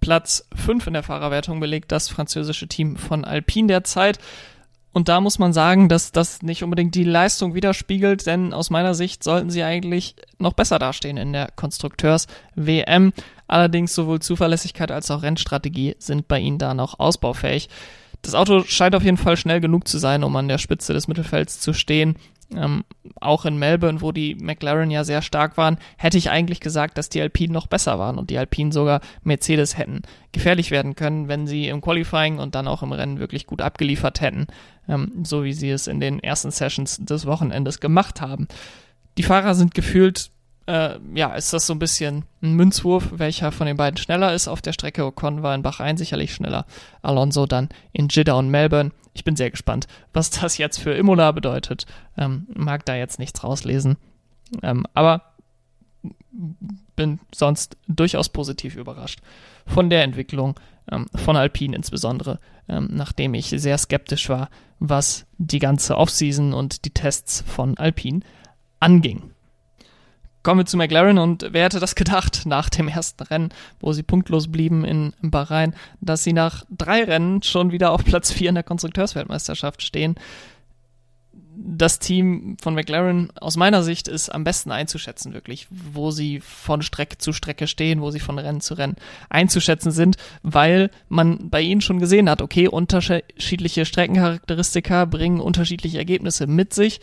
Platz 0.00 0.46
5 0.54 0.86
in 0.86 0.92
der 0.92 1.02
Fahrerwertung 1.02 1.60
belegt 1.60 1.92
das 1.92 2.08
französische 2.08 2.68
Team 2.68 2.96
von 2.96 3.24
Alpine 3.24 3.68
derzeit. 3.68 4.18
Und 4.92 5.08
da 5.08 5.20
muss 5.20 5.38
man 5.38 5.52
sagen, 5.52 5.88
dass 5.88 6.12
das 6.12 6.42
nicht 6.42 6.64
unbedingt 6.64 6.94
die 6.94 7.04
Leistung 7.04 7.54
widerspiegelt, 7.54 8.26
denn 8.26 8.52
aus 8.54 8.70
meiner 8.70 8.94
Sicht 8.94 9.22
sollten 9.22 9.50
sie 9.50 9.62
eigentlich 9.62 10.16
noch 10.38 10.54
besser 10.54 10.78
dastehen 10.78 11.18
in 11.18 11.32
der 11.32 11.50
Konstrukteurs-WM. 11.54 13.12
Allerdings 13.48 13.94
sowohl 13.94 14.20
Zuverlässigkeit 14.20 14.92
als 14.92 15.10
auch 15.10 15.22
Rennstrategie 15.22 15.96
sind 15.98 16.28
bei 16.28 16.38
ihnen 16.38 16.58
da 16.58 16.74
noch 16.74 17.00
ausbaufähig. 17.00 17.68
Das 18.22 18.34
Auto 18.34 18.62
scheint 18.64 18.94
auf 18.94 19.04
jeden 19.04 19.16
Fall 19.16 19.36
schnell 19.36 19.60
genug 19.60 19.88
zu 19.88 19.98
sein, 19.98 20.24
um 20.24 20.36
an 20.36 20.48
der 20.48 20.58
Spitze 20.58 20.92
des 20.92 21.08
Mittelfelds 21.08 21.60
zu 21.60 21.72
stehen. 21.72 22.16
Ähm, 22.54 22.84
auch 23.20 23.44
in 23.44 23.58
Melbourne, 23.58 24.00
wo 24.00 24.10
die 24.10 24.34
McLaren 24.34 24.90
ja 24.90 25.04
sehr 25.04 25.20
stark 25.20 25.58
waren, 25.58 25.78
hätte 25.98 26.16
ich 26.16 26.30
eigentlich 26.30 26.60
gesagt, 26.60 26.96
dass 26.96 27.10
die 27.10 27.20
Alpinen 27.20 27.52
noch 27.52 27.66
besser 27.66 27.98
waren 27.98 28.16
und 28.16 28.30
die 28.30 28.38
Alpinen 28.38 28.72
sogar 28.72 29.00
Mercedes 29.22 29.76
hätten 29.76 30.02
gefährlich 30.32 30.70
werden 30.70 30.94
können, 30.94 31.28
wenn 31.28 31.46
sie 31.46 31.68
im 31.68 31.82
Qualifying 31.82 32.38
und 32.38 32.54
dann 32.54 32.66
auch 32.66 32.82
im 32.82 32.92
Rennen 32.92 33.18
wirklich 33.18 33.46
gut 33.46 33.60
abgeliefert 33.60 34.22
hätten, 34.22 34.46
ähm, 34.88 35.12
so 35.24 35.44
wie 35.44 35.52
sie 35.52 35.70
es 35.70 35.86
in 35.86 36.00
den 36.00 36.20
ersten 36.20 36.50
Sessions 36.50 36.98
des 36.98 37.26
Wochenendes 37.26 37.80
gemacht 37.80 38.22
haben. 38.22 38.48
Die 39.18 39.24
Fahrer 39.24 39.54
sind 39.54 39.74
gefühlt 39.74 40.30
äh, 40.68 40.98
ja, 41.14 41.34
ist 41.34 41.54
das 41.54 41.66
so 41.66 41.72
ein 41.72 41.78
bisschen 41.78 42.26
ein 42.42 42.52
Münzwurf, 42.52 43.08
welcher 43.12 43.52
von 43.52 43.66
den 43.66 43.78
beiden 43.78 43.96
schneller 43.96 44.34
ist 44.34 44.48
auf 44.48 44.60
der 44.60 44.74
Strecke. 44.74 45.06
Ocon 45.06 45.42
war 45.42 45.54
in 45.54 45.62
Bahrain 45.62 45.96
sicherlich 45.96 46.34
schneller, 46.34 46.66
Alonso 47.00 47.46
dann 47.46 47.70
in 47.92 48.08
Jeddah 48.10 48.34
und 48.34 48.50
Melbourne. 48.50 48.90
Ich 49.14 49.24
bin 49.24 49.34
sehr 49.34 49.50
gespannt, 49.50 49.86
was 50.12 50.28
das 50.42 50.58
jetzt 50.58 50.78
für 50.78 50.92
Imola 50.92 51.32
bedeutet. 51.32 51.86
Ähm, 52.18 52.46
mag 52.54 52.84
da 52.84 52.94
jetzt 52.94 53.18
nichts 53.18 53.42
rauslesen, 53.42 53.96
ähm, 54.62 54.84
aber 54.92 55.22
bin 56.94 57.18
sonst 57.34 57.78
durchaus 57.88 58.28
positiv 58.28 58.76
überrascht 58.76 59.20
von 59.66 59.88
der 59.88 60.02
Entwicklung 60.02 60.60
ähm, 60.92 61.06
von 61.14 61.36
Alpine 61.36 61.74
insbesondere, 61.74 62.38
ähm, 62.68 62.90
nachdem 62.92 63.32
ich 63.32 63.48
sehr 63.48 63.78
skeptisch 63.78 64.28
war, 64.28 64.50
was 64.80 65.24
die 65.38 65.60
ganze 65.60 65.96
Offseason 65.96 66.52
und 66.52 66.84
die 66.84 66.90
Tests 66.90 67.42
von 67.46 67.78
Alpine 67.78 68.20
anging. 68.80 69.30
Kommen 70.48 70.60
wir 70.60 70.64
zu 70.64 70.78
McLaren 70.78 71.18
und 71.18 71.46
wer 71.50 71.64
hätte 71.66 71.78
das 71.78 71.94
gedacht 71.94 72.46
nach 72.46 72.70
dem 72.70 72.88
ersten 72.88 73.22
Rennen, 73.22 73.50
wo 73.80 73.92
sie 73.92 74.02
punktlos 74.02 74.50
blieben 74.50 74.82
in 74.82 75.12
Bahrain, 75.20 75.74
dass 76.00 76.24
sie 76.24 76.32
nach 76.32 76.64
drei 76.70 77.04
Rennen 77.04 77.42
schon 77.42 77.70
wieder 77.70 77.90
auf 77.90 78.02
Platz 78.02 78.32
4 78.32 78.48
in 78.48 78.54
der 78.54 78.64
Konstrukteursweltmeisterschaft 78.64 79.82
stehen. 79.82 80.14
Das 81.54 81.98
Team 81.98 82.56
von 82.62 82.74
McLaren 82.74 83.30
aus 83.38 83.58
meiner 83.58 83.82
Sicht 83.82 84.08
ist 84.08 84.30
am 84.30 84.42
besten 84.42 84.72
einzuschätzen, 84.72 85.34
wirklich, 85.34 85.66
wo 85.68 86.12
sie 86.12 86.40
von 86.40 86.80
Strecke 86.80 87.18
zu 87.18 87.34
Strecke 87.34 87.66
stehen, 87.66 88.00
wo 88.00 88.10
sie 88.10 88.20
von 88.20 88.38
Rennen 88.38 88.62
zu 88.62 88.72
Rennen 88.72 88.96
einzuschätzen 89.28 89.92
sind, 89.92 90.16
weil 90.42 90.90
man 91.10 91.50
bei 91.50 91.60
ihnen 91.60 91.82
schon 91.82 91.98
gesehen 91.98 92.30
hat, 92.30 92.40
okay, 92.40 92.68
unterschiedliche 92.68 93.84
Streckencharakteristika 93.84 95.04
bringen 95.04 95.40
unterschiedliche 95.40 95.98
Ergebnisse 95.98 96.46
mit 96.46 96.72
sich 96.72 97.02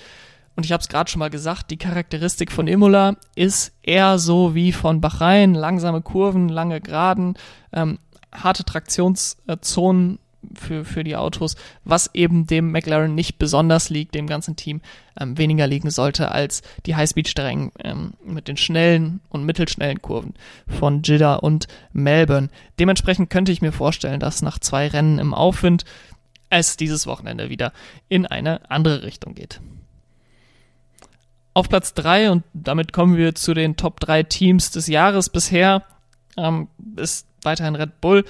und 0.55 0.65
ich 0.65 0.71
habe 0.71 0.81
es 0.81 0.87
gerade 0.87 1.09
schon 1.09 1.19
mal 1.19 1.29
gesagt, 1.29 1.71
die 1.71 1.77
Charakteristik 1.77 2.51
von 2.51 2.67
Imola 2.67 3.17
ist 3.35 3.73
eher 3.83 4.19
so 4.19 4.55
wie 4.55 4.71
von 4.71 5.01
Bahrain, 5.01 5.53
langsame 5.53 6.01
Kurven, 6.01 6.49
lange 6.49 6.79
Geraden, 6.79 7.35
ähm, 7.73 7.99
harte 8.31 8.63
Traktionszonen 8.63 10.19
für, 10.53 10.85
für 10.85 11.03
die 11.03 11.15
Autos, 11.15 11.55
was 11.83 12.13
eben 12.13 12.47
dem 12.47 12.71
McLaren 12.71 13.15
nicht 13.15 13.37
besonders 13.37 13.89
liegt, 13.89 14.15
dem 14.15 14.27
ganzen 14.27 14.55
Team 14.55 14.81
ähm, 15.19 15.37
weniger 15.37 15.67
liegen 15.67 15.89
sollte 15.89 16.31
als 16.31 16.61
die 16.85 16.95
Highspeed-Strängen 16.95 17.71
ähm, 17.83 18.13
mit 18.23 18.47
den 18.47 18.57
schnellen 18.57 19.21
und 19.29 19.43
mittelschnellen 19.43 20.01
Kurven 20.01 20.33
von 20.67 21.01
Jeddah 21.03 21.35
und 21.35 21.67
Melbourne. 21.93 22.49
Dementsprechend 22.79 23.29
könnte 23.29 23.51
ich 23.51 23.61
mir 23.61 23.71
vorstellen, 23.71 24.19
dass 24.19 24.41
nach 24.41 24.59
zwei 24.59 24.87
Rennen 24.87 25.19
im 25.19 25.33
Aufwind 25.33 25.83
es 26.49 26.77
dieses 26.77 27.07
Wochenende 27.07 27.49
wieder 27.49 27.73
in 28.07 28.25
eine 28.25 28.69
andere 28.69 29.03
Richtung 29.03 29.33
geht. 29.33 29.59
Auf 31.55 31.69
Platz 31.69 31.93
3, 31.93 32.31
und 32.31 32.43
damit 32.53 32.91
kommen 32.91 33.15
wir 33.15 33.33
zu 33.33 33.53
den 33.53 33.77
Top 33.77 34.01
3 34.01 34.23
Teams 34.23 34.71
des 34.71 34.87
Jahres 34.87 35.29
bisher, 35.29 35.83
ähm, 36.35 36.67
ist 36.97 37.27
weiterhin 37.43 37.75
Red 37.75 38.01
Bull. 38.01 38.25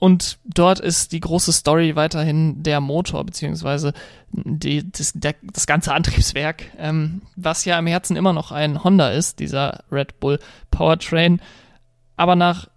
Und 0.00 0.38
dort 0.44 0.80
ist 0.80 1.12
die 1.12 1.20
große 1.20 1.52
Story 1.52 1.94
weiterhin 1.94 2.64
der 2.64 2.80
Motor, 2.80 3.22
beziehungsweise 3.22 3.92
die, 4.32 4.90
das, 4.90 5.12
der, 5.14 5.36
das 5.44 5.68
ganze 5.68 5.94
Antriebswerk, 5.94 6.64
ähm, 6.76 7.22
was 7.36 7.64
ja 7.66 7.78
im 7.78 7.86
Herzen 7.86 8.16
immer 8.16 8.32
noch 8.32 8.50
ein 8.50 8.82
Honda 8.82 9.10
ist, 9.10 9.38
dieser 9.38 9.84
Red 9.92 10.18
Bull 10.18 10.40
Powertrain. 10.72 11.40
Aber 12.16 12.34
nach, 12.34 12.68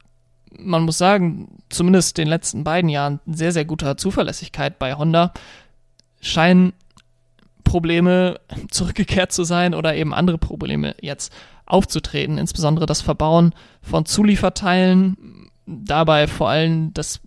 man 0.51 0.83
muss 0.83 0.99
sagen, 0.99 1.63
zumindest 1.69 2.19
den 2.19 2.27
letzten 2.27 2.63
beiden 2.63 2.91
Jahren 2.91 3.21
sehr, 3.25 3.51
sehr 3.51 3.65
guter 3.65 3.97
Zuverlässigkeit 3.97 4.77
bei 4.77 4.93
Honda, 4.93 5.33
scheinen 6.21 6.73
Probleme 7.67 8.39
zurückgekehrt 8.71 9.31
zu 9.31 9.43
sein 9.43 9.73
oder 9.73 9.95
eben 9.95 10.13
andere 10.13 10.37
Probleme 10.37 10.95
jetzt 11.01 11.33
aufzutreten, 11.65 12.37
insbesondere 12.37 12.85
das 12.85 13.01
Verbauen 13.01 13.53
von 13.81 14.05
Zulieferteilen, 14.05 15.49
dabei 15.65 16.27
vor 16.27 16.49
allem 16.49 16.93
das, 16.93 17.19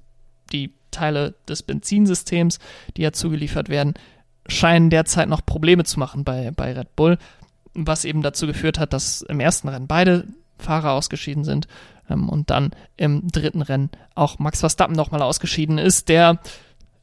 die 0.53 0.73
Teile 0.91 1.35
des 1.47 1.63
Benzinsystems, 1.63 2.59
die 2.97 3.03
ja 3.03 3.13
zugeliefert 3.13 3.69
werden, 3.69 3.95
scheinen 4.47 4.91
derzeit 4.91 5.29
noch 5.29 5.45
Probleme 5.45 5.85
zu 5.85 5.99
machen 5.99 6.25
bei, 6.25 6.51
bei 6.51 6.73
Red 6.73 6.97
Bull, 6.97 7.19
was 7.75 8.05
eben 8.05 8.23
dazu 8.23 8.47
geführt 8.47 8.79
hat, 8.79 8.93
dass 8.93 9.23
im 9.23 9.41
ersten 9.41 9.69
Rennen 9.69 9.87
beide 9.87 10.27
Fahrer 10.59 10.93
ausgeschieden 10.93 11.45
sind 11.45 11.69
ähm, 12.09 12.29
und 12.29 12.51
dann 12.51 12.71
im 12.97 13.29
dritten 13.29 13.63
Rennen 13.63 13.91
auch 14.15 14.39
Max 14.39 14.61
Verstappen 14.61 14.97
nochmal 14.97 15.23
ausgeschieden 15.23 15.79
ist, 15.79 16.09
der 16.09 16.41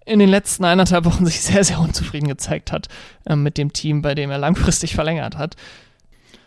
in 0.08 0.20
den 0.20 0.30
letzten 0.30 0.64
eineinhalb 0.64 1.06
Wochen 1.06 1.26
sich 1.26 1.42
sehr, 1.42 1.64
sehr 1.64 1.80
unzufrieden 1.80 2.28
gezeigt 2.28 2.72
hat 2.72 2.88
äh, 3.26 3.36
mit 3.36 3.58
dem 3.58 3.74
Team, 3.74 4.02
bei 4.02 4.16
dem 4.16 4.32
er 4.32 4.38
langfristig 4.38 4.96
verlängert 4.96 5.38
hat. 5.38 5.56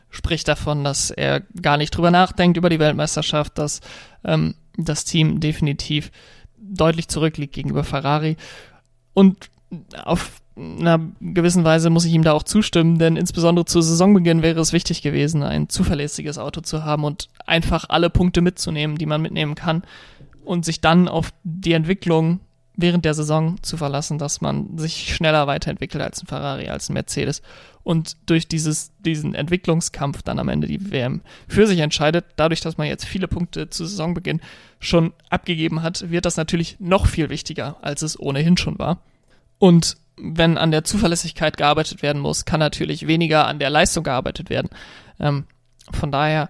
Spricht 0.08 0.48
davon, 0.48 0.82
dass 0.82 1.10
er 1.10 1.40
gar 1.62 1.76
nicht 1.76 1.90
drüber 1.90 2.10
nachdenkt 2.10 2.56
über 2.56 2.70
die 2.70 2.80
Weltmeisterschaft, 2.80 3.58
dass 3.58 3.80
ähm, 4.24 4.54
das 4.76 5.04
Team 5.04 5.40
definitiv 5.40 6.10
deutlich 6.56 7.08
zurückliegt 7.08 7.54
gegenüber 7.54 7.84
Ferrari. 7.84 8.36
Und 9.12 9.50
auf 10.02 10.40
einer 10.56 11.00
gewissen 11.20 11.64
Weise 11.64 11.90
muss 11.90 12.04
ich 12.04 12.12
ihm 12.12 12.24
da 12.24 12.32
auch 12.32 12.42
zustimmen, 12.42 12.98
denn 12.98 13.16
insbesondere 13.16 13.66
zu 13.66 13.80
Saisonbeginn 13.80 14.42
wäre 14.42 14.60
es 14.60 14.72
wichtig 14.72 15.02
gewesen, 15.02 15.42
ein 15.42 15.68
zuverlässiges 15.68 16.38
Auto 16.38 16.60
zu 16.60 16.84
haben 16.84 17.04
und 17.04 17.28
einfach 17.46 17.84
alle 17.88 18.10
Punkte 18.10 18.40
mitzunehmen, 18.40 18.96
die 18.96 19.06
man 19.06 19.22
mitnehmen 19.22 19.54
kann 19.54 19.82
und 20.44 20.64
sich 20.64 20.80
dann 20.80 21.08
auf 21.08 21.32
die 21.44 21.72
Entwicklung 21.72 22.40
während 22.80 23.04
der 23.04 23.14
Saison 23.14 23.62
zu 23.62 23.76
verlassen, 23.76 24.18
dass 24.18 24.40
man 24.40 24.78
sich 24.78 25.14
schneller 25.14 25.46
weiterentwickelt 25.46 26.02
als 26.02 26.22
ein 26.22 26.26
Ferrari, 26.26 26.68
als 26.68 26.88
ein 26.88 26.94
Mercedes 26.94 27.42
und 27.82 28.16
durch 28.26 28.48
dieses, 28.48 28.92
diesen 28.98 29.34
Entwicklungskampf 29.34 30.22
dann 30.22 30.38
am 30.38 30.48
Ende 30.48 30.66
die 30.66 30.90
WM 30.90 31.22
für 31.48 31.66
sich 31.66 31.80
entscheidet. 31.80 32.26
Dadurch, 32.36 32.60
dass 32.60 32.78
man 32.78 32.86
jetzt 32.86 33.04
viele 33.04 33.28
Punkte 33.28 33.70
zu 33.70 33.86
Saisonbeginn 33.86 34.40
schon 34.78 35.12
abgegeben 35.28 35.82
hat, 35.82 36.10
wird 36.10 36.24
das 36.24 36.36
natürlich 36.36 36.76
noch 36.78 37.06
viel 37.06 37.30
wichtiger, 37.30 37.76
als 37.82 38.02
es 38.02 38.18
ohnehin 38.18 38.56
schon 38.56 38.78
war. 38.78 39.02
Und 39.58 39.96
wenn 40.16 40.58
an 40.58 40.70
der 40.70 40.84
Zuverlässigkeit 40.84 41.56
gearbeitet 41.56 42.02
werden 42.02 42.20
muss, 42.20 42.44
kann 42.44 42.60
natürlich 42.60 43.06
weniger 43.06 43.46
an 43.46 43.58
der 43.58 43.70
Leistung 43.70 44.04
gearbeitet 44.04 44.50
werden. 44.50 44.68
Ähm, 45.18 45.44
von 45.92 46.12
daher 46.12 46.48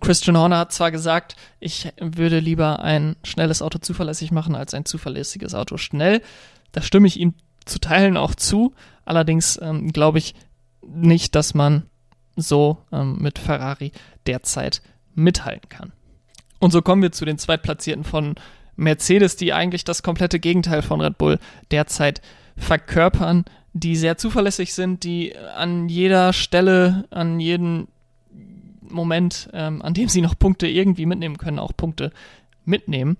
Christian 0.00 0.36
Horner 0.36 0.58
hat 0.58 0.72
zwar 0.72 0.90
gesagt, 0.90 1.36
ich 1.60 1.92
würde 1.98 2.40
lieber 2.40 2.80
ein 2.80 3.16
schnelles 3.24 3.62
Auto 3.62 3.78
zuverlässig 3.78 4.32
machen 4.32 4.54
als 4.54 4.74
ein 4.74 4.84
zuverlässiges 4.84 5.54
Auto 5.54 5.76
schnell. 5.76 6.20
Da 6.72 6.82
stimme 6.82 7.06
ich 7.06 7.18
ihm 7.18 7.34
zu 7.64 7.78
Teilen 7.78 8.16
auch 8.16 8.34
zu. 8.34 8.74
Allerdings 9.04 9.58
ähm, 9.62 9.92
glaube 9.92 10.18
ich 10.18 10.34
nicht, 10.86 11.34
dass 11.34 11.54
man 11.54 11.84
so 12.36 12.78
ähm, 12.92 13.18
mit 13.20 13.38
Ferrari 13.38 13.92
derzeit 14.26 14.82
mithalten 15.14 15.68
kann. 15.68 15.92
Und 16.58 16.72
so 16.72 16.82
kommen 16.82 17.02
wir 17.02 17.12
zu 17.12 17.24
den 17.24 17.38
Zweitplatzierten 17.38 18.04
von 18.04 18.34
Mercedes, 18.76 19.36
die 19.36 19.52
eigentlich 19.52 19.84
das 19.84 20.02
komplette 20.02 20.38
Gegenteil 20.38 20.82
von 20.82 21.00
Red 21.00 21.18
Bull 21.18 21.38
derzeit 21.70 22.20
verkörpern, 22.56 23.44
die 23.72 23.96
sehr 23.96 24.18
zuverlässig 24.18 24.74
sind, 24.74 25.04
die 25.04 25.36
an 25.36 25.88
jeder 25.88 26.32
Stelle, 26.32 27.06
an 27.10 27.40
jedem 27.40 27.88
Moment, 28.90 29.48
ähm, 29.52 29.82
an 29.82 29.94
dem 29.94 30.08
sie 30.08 30.20
noch 30.20 30.38
Punkte 30.38 30.66
irgendwie 30.66 31.06
mitnehmen 31.06 31.38
können, 31.38 31.58
auch 31.58 31.72
Punkte 31.76 32.12
mitnehmen. 32.64 33.16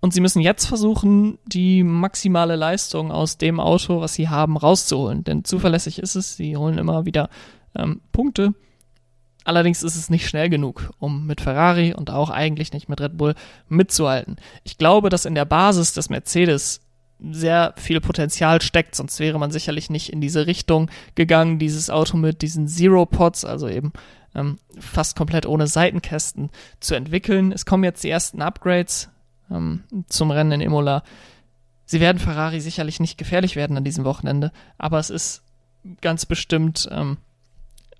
Und 0.00 0.12
sie 0.12 0.20
müssen 0.20 0.42
jetzt 0.42 0.66
versuchen, 0.66 1.38
die 1.46 1.82
maximale 1.82 2.56
Leistung 2.56 3.10
aus 3.10 3.38
dem 3.38 3.58
Auto, 3.58 4.02
was 4.02 4.14
sie 4.14 4.28
haben, 4.28 4.58
rauszuholen. 4.58 5.24
Denn 5.24 5.44
zuverlässig 5.44 5.98
ist 5.98 6.14
es, 6.14 6.36
sie 6.36 6.56
holen 6.58 6.76
immer 6.76 7.06
wieder 7.06 7.30
ähm, 7.74 8.02
Punkte. 8.12 8.52
Allerdings 9.44 9.82
ist 9.82 9.96
es 9.96 10.10
nicht 10.10 10.28
schnell 10.28 10.48
genug, 10.48 10.90
um 10.98 11.26
mit 11.26 11.40
Ferrari 11.40 11.94
und 11.94 12.10
auch 12.10 12.30
eigentlich 12.30 12.72
nicht 12.72 12.88
mit 12.88 13.00
Red 13.00 13.16
Bull 13.16 13.34
mitzuhalten. 13.68 14.36
Ich 14.62 14.78
glaube, 14.78 15.10
dass 15.10 15.26
in 15.26 15.34
der 15.34 15.44
Basis 15.44 15.92
des 15.92 16.10
Mercedes 16.10 16.80
sehr 17.20 17.74
viel 17.76 18.00
Potenzial 18.00 18.60
steckt, 18.60 18.94
sonst 18.94 19.20
wäre 19.20 19.38
man 19.38 19.50
sicherlich 19.50 19.88
nicht 19.88 20.10
in 20.10 20.20
diese 20.20 20.46
Richtung 20.46 20.90
gegangen, 21.14 21.58
dieses 21.58 21.90
Auto 21.90 22.16
mit 22.16 22.42
diesen 22.42 22.68
Zero 22.68 23.06
Pods, 23.06 23.44
also 23.44 23.68
eben 23.68 23.92
ähm, 24.34 24.58
fast 24.78 25.16
komplett 25.16 25.46
ohne 25.46 25.66
Seitenkästen 25.66 26.50
zu 26.80 26.94
entwickeln. 26.94 27.52
Es 27.52 27.66
kommen 27.66 27.84
jetzt 27.84 28.04
die 28.04 28.10
ersten 28.10 28.42
Upgrades 28.42 29.10
ähm, 29.50 29.84
zum 30.08 30.30
Rennen 30.30 30.52
in 30.52 30.60
Imola. 30.60 31.02
Sie 31.86 32.00
werden 32.00 32.18
Ferrari 32.18 32.60
sicherlich 32.60 33.00
nicht 33.00 33.18
gefährlich 33.18 33.56
werden 33.56 33.76
an 33.76 33.84
diesem 33.84 34.04
Wochenende, 34.04 34.52
aber 34.78 34.98
es 34.98 35.10
ist 35.10 35.42
ganz 36.00 36.24
bestimmt 36.26 36.88
ähm, 36.90 37.18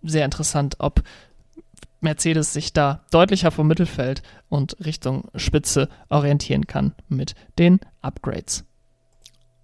sehr 0.02 0.24
interessant, 0.24 0.76
ob 0.78 1.02
Mercedes 2.00 2.52
sich 2.52 2.72
da 2.72 3.04
deutlicher 3.10 3.50
vom 3.50 3.66
Mittelfeld 3.66 4.22
und 4.48 4.76
Richtung 4.84 5.28
Spitze 5.34 5.88
orientieren 6.08 6.66
kann 6.66 6.94
mit 7.08 7.34
den 7.58 7.80
Upgrades. 8.02 8.64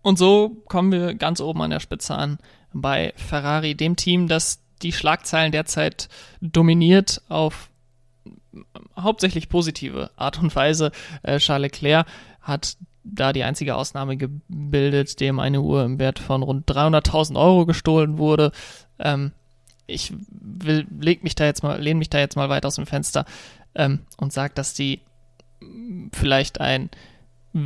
Und 0.02 0.18
so 0.18 0.62
kommen 0.66 0.92
wir 0.92 1.14
ganz 1.14 1.40
oben 1.40 1.60
an 1.62 1.70
der 1.70 1.80
Spitze 1.80 2.14
an 2.14 2.38
bei 2.72 3.12
Ferrari, 3.16 3.74
dem 3.74 3.96
Team, 3.96 4.28
das 4.28 4.62
die 4.82 4.92
Schlagzeilen 4.92 5.52
derzeit 5.52 6.08
dominiert 6.40 7.22
auf 7.28 7.70
hauptsächlich 8.98 9.48
positive 9.48 10.10
Art 10.16 10.40
und 10.40 10.54
Weise. 10.54 10.92
Äh, 11.22 11.38
Charles 11.38 11.72
Leclerc 11.72 12.06
hat 12.40 12.76
da 13.04 13.32
die 13.32 13.44
einzige 13.44 13.76
Ausnahme 13.76 14.16
gebildet, 14.16 15.20
dem 15.20 15.38
eine 15.38 15.60
Uhr 15.60 15.84
im 15.84 15.98
Wert 15.98 16.18
von 16.18 16.42
rund 16.42 16.70
300.000 16.70 17.38
Euro 17.38 17.66
gestohlen 17.66 18.18
wurde. 18.18 18.52
Ähm, 18.98 19.32
ich 19.86 20.12
will, 20.30 20.86
leg 21.00 21.24
mich 21.24 21.34
da 21.34 21.44
jetzt 21.44 21.62
mal, 21.62 21.80
lehne 21.80 21.98
mich 21.98 22.10
da 22.10 22.18
jetzt 22.18 22.36
mal 22.36 22.48
weit 22.48 22.66
aus 22.66 22.76
dem 22.76 22.86
Fenster 22.86 23.24
ähm, 23.74 24.00
und 24.16 24.32
sage, 24.32 24.54
dass 24.54 24.74
die 24.74 25.00
vielleicht 26.12 26.60
ein 26.60 26.90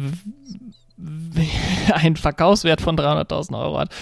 ein 1.92 2.16
Verkaufswert 2.16 2.80
von 2.80 2.97
300.000 2.97 3.59
Euro 3.59 3.78
hat. 3.78 3.94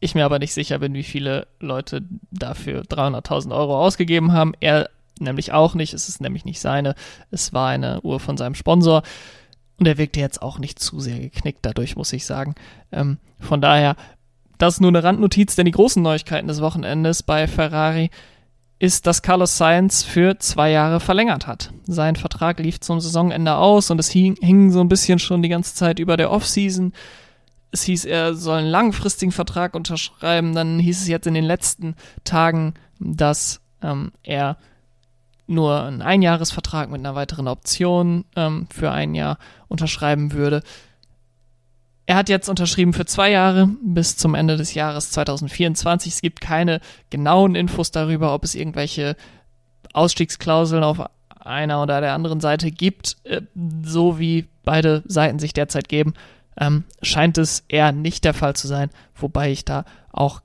Ich 0.00 0.14
mir 0.14 0.24
aber 0.24 0.38
nicht 0.38 0.52
sicher 0.52 0.78
bin, 0.78 0.94
wie 0.94 1.02
viele 1.02 1.46
Leute 1.60 2.02
dafür 2.30 2.82
300.000 2.82 3.54
Euro 3.56 3.80
ausgegeben 3.80 4.32
haben. 4.32 4.52
Er 4.60 4.90
nämlich 5.18 5.52
auch 5.52 5.74
nicht. 5.74 5.94
Es 5.94 6.08
ist 6.08 6.20
nämlich 6.20 6.44
nicht 6.44 6.60
seine. 6.60 6.94
Es 7.30 7.52
war 7.52 7.68
eine 7.68 8.00
Uhr 8.02 8.20
von 8.20 8.36
seinem 8.36 8.54
Sponsor. 8.54 9.02
Und 9.78 9.86
er 9.86 9.98
wirkte 9.98 10.20
jetzt 10.20 10.42
auch 10.42 10.58
nicht 10.58 10.78
zu 10.78 11.00
sehr 11.00 11.18
geknickt 11.18 11.60
dadurch, 11.62 11.96
muss 11.96 12.12
ich 12.12 12.24
sagen. 12.24 12.54
Ähm, 12.92 13.18
von 13.38 13.60
daher, 13.60 13.96
das 14.58 14.74
ist 14.74 14.80
nur 14.80 14.88
eine 14.90 15.04
Randnotiz, 15.04 15.54
denn 15.54 15.66
die 15.66 15.72
großen 15.72 16.02
Neuigkeiten 16.02 16.48
des 16.48 16.62
Wochenendes 16.62 17.22
bei 17.22 17.46
Ferrari 17.46 18.10
ist, 18.78 19.06
dass 19.06 19.22
Carlos 19.22 19.56
Sainz 19.56 20.02
für 20.02 20.38
zwei 20.38 20.70
Jahre 20.70 21.00
verlängert 21.00 21.46
hat. 21.46 21.72
Sein 21.86 22.16
Vertrag 22.16 22.58
lief 22.58 22.80
zum 22.80 23.00
Saisonende 23.00 23.56
aus 23.56 23.90
und 23.90 23.98
es 23.98 24.10
hing, 24.10 24.36
hing 24.40 24.70
so 24.70 24.80
ein 24.80 24.88
bisschen 24.88 25.18
schon 25.18 25.42
die 25.42 25.48
ganze 25.48 25.74
Zeit 25.74 25.98
über 25.98 26.16
der 26.16 26.30
Offseason. 26.30 26.92
Es 27.76 27.82
hieß, 27.82 28.06
er 28.06 28.34
soll 28.34 28.60
einen 28.60 28.70
langfristigen 28.70 29.32
Vertrag 29.32 29.74
unterschreiben. 29.74 30.54
Dann 30.54 30.78
hieß 30.78 31.02
es 31.02 31.08
jetzt 31.08 31.26
in 31.26 31.34
den 31.34 31.44
letzten 31.44 31.94
Tagen, 32.24 32.72
dass 32.98 33.60
ähm, 33.82 34.12
er 34.22 34.56
nur 35.46 35.82
einen 35.82 36.00
Einjahresvertrag 36.00 36.88
mit 36.88 37.00
einer 37.00 37.14
weiteren 37.14 37.48
Option 37.48 38.24
ähm, 38.34 38.66
für 38.72 38.92
ein 38.92 39.14
Jahr 39.14 39.36
unterschreiben 39.68 40.32
würde. 40.32 40.62
Er 42.06 42.16
hat 42.16 42.30
jetzt 42.30 42.48
unterschrieben 42.48 42.94
für 42.94 43.04
zwei 43.04 43.30
Jahre 43.30 43.68
bis 43.82 44.16
zum 44.16 44.34
Ende 44.34 44.56
des 44.56 44.72
Jahres 44.72 45.10
2024. 45.10 46.14
Es 46.14 46.22
gibt 46.22 46.40
keine 46.40 46.80
genauen 47.10 47.54
Infos 47.54 47.90
darüber, 47.90 48.32
ob 48.32 48.42
es 48.42 48.54
irgendwelche 48.54 49.16
Ausstiegsklauseln 49.92 50.82
auf 50.82 51.02
einer 51.40 51.82
oder 51.82 52.00
der 52.00 52.14
anderen 52.14 52.40
Seite 52.40 52.70
gibt, 52.70 53.18
äh, 53.24 53.42
so 53.82 54.18
wie 54.18 54.46
beide 54.64 55.02
Seiten 55.06 55.38
sich 55.38 55.52
derzeit 55.52 55.90
geben. 55.90 56.14
Ähm, 56.58 56.84
scheint 57.02 57.38
es 57.38 57.64
eher 57.68 57.92
nicht 57.92 58.24
der 58.24 58.34
Fall 58.34 58.56
zu 58.56 58.66
sein, 58.66 58.90
wobei 59.14 59.52
ich 59.52 59.64
da 59.64 59.84
auch 60.10 60.40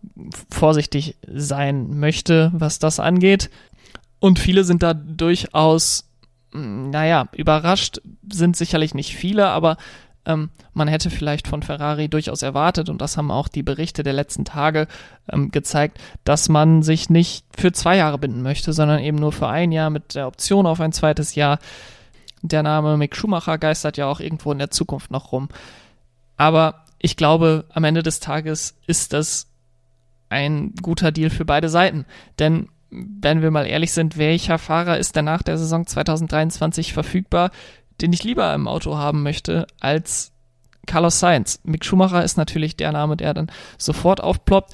vorsichtig 0.49 1.15
sein 1.25 1.97
möchte, 1.99 2.51
was 2.53 2.79
das 2.79 2.99
angeht. 2.99 3.49
Und 4.19 4.37
viele 4.37 4.63
sind 4.63 4.83
da 4.83 4.93
durchaus, 4.93 6.09
hm, 6.51 6.89
naja, 6.89 7.27
überrascht 7.33 8.01
sind 8.29 8.57
sicherlich 8.57 8.93
nicht 8.93 9.15
viele, 9.15 9.47
aber 9.47 9.77
ähm, 10.25 10.51
man 10.73 10.87
hätte 10.87 11.09
vielleicht 11.09 11.47
von 11.47 11.63
Ferrari 11.63 12.07
durchaus 12.07 12.43
erwartet, 12.43 12.89
und 12.89 13.01
das 13.01 13.17
haben 13.17 13.31
auch 13.31 13.47
die 13.47 13.63
Berichte 13.63 14.03
der 14.03 14.13
letzten 14.13 14.45
Tage 14.45 14.87
ähm, 15.31 15.49
gezeigt, 15.49 15.99
dass 16.23 16.49
man 16.49 16.83
sich 16.83 17.09
nicht 17.09 17.45
für 17.57 17.71
zwei 17.71 17.97
Jahre 17.97 18.19
binden 18.19 18.41
möchte, 18.41 18.73
sondern 18.73 18.99
eben 18.99 19.17
nur 19.17 19.31
für 19.31 19.47
ein 19.47 19.71
Jahr 19.71 19.89
mit 19.89 20.15
der 20.15 20.27
Option 20.27 20.67
auf 20.67 20.79
ein 20.79 20.93
zweites 20.93 21.35
Jahr. 21.35 21.59
Der 22.43 22.63
Name 22.63 22.97
Mick 22.97 23.15
Schumacher 23.15 23.57
geistert 23.57 23.97
ja 23.97 24.07
auch 24.07 24.19
irgendwo 24.19 24.51
in 24.51 24.59
der 24.59 24.71
Zukunft 24.71 25.11
noch 25.11 25.31
rum. 25.31 25.49
Aber 26.41 26.85
ich 26.97 27.17
glaube, 27.17 27.65
am 27.69 27.83
Ende 27.83 28.01
des 28.01 28.19
Tages 28.19 28.75
ist 28.87 29.13
das 29.13 29.45
ein 30.29 30.73
guter 30.81 31.11
Deal 31.11 31.29
für 31.29 31.45
beide 31.45 31.69
Seiten. 31.69 32.07
Denn 32.39 32.69
wenn 32.89 33.43
wir 33.43 33.51
mal 33.51 33.67
ehrlich 33.67 33.91
sind, 33.91 34.17
welcher 34.17 34.57
Fahrer 34.57 34.97
ist 34.97 35.15
denn 35.15 35.25
nach 35.25 35.43
der 35.43 35.59
Saison 35.59 35.85
2023 35.85 36.93
verfügbar, 36.93 37.51
den 38.01 38.11
ich 38.11 38.23
lieber 38.23 38.51
im 38.55 38.67
Auto 38.67 38.97
haben 38.97 39.21
möchte, 39.21 39.67
als 39.79 40.31
Carlos 40.87 41.19
Sainz. 41.19 41.59
Mick 41.63 41.85
Schumacher 41.85 42.23
ist 42.23 42.37
natürlich 42.37 42.75
der 42.75 42.91
Name, 42.91 43.17
der 43.17 43.35
dann 43.35 43.51
sofort 43.77 44.23
aufploppt. 44.23 44.73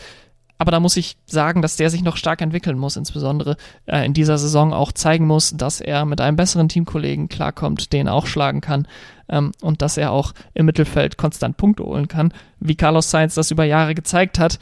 Aber 0.57 0.71
da 0.71 0.79
muss 0.79 0.97
ich 0.97 1.17
sagen, 1.25 1.61
dass 1.61 1.75
der 1.75 1.89
sich 1.89 2.01
noch 2.01 2.17
stark 2.17 2.41
entwickeln 2.41 2.77
muss, 2.77 2.97
insbesondere 2.97 3.57
äh, 3.85 4.05
in 4.05 4.13
dieser 4.13 4.37
Saison 4.37 4.73
auch 4.73 4.91
zeigen 4.91 5.27
muss, 5.27 5.55
dass 5.55 5.81
er 5.81 6.05
mit 6.05 6.19
einem 6.19 6.35
besseren 6.35 6.69
Teamkollegen 6.69 7.29
klarkommt, 7.29 7.93
den 7.93 8.07
auch 8.07 8.25
schlagen 8.25 8.61
kann 8.61 8.87
ähm, 9.29 9.51
und 9.61 9.81
dass 9.81 9.97
er 9.97 10.11
auch 10.11 10.33
im 10.53 10.65
Mittelfeld 10.65 11.17
konstant 11.17 11.57
Punkte 11.57 11.83
holen 11.83 12.07
kann, 12.07 12.33
wie 12.59 12.75
Carlos 12.75 13.11
Sainz 13.11 13.35
das 13.35 13.51
über 13.51 13.65
Jahre 13.65 13.93
gezeigt 13.93 14.39
hat. 14.39 14.59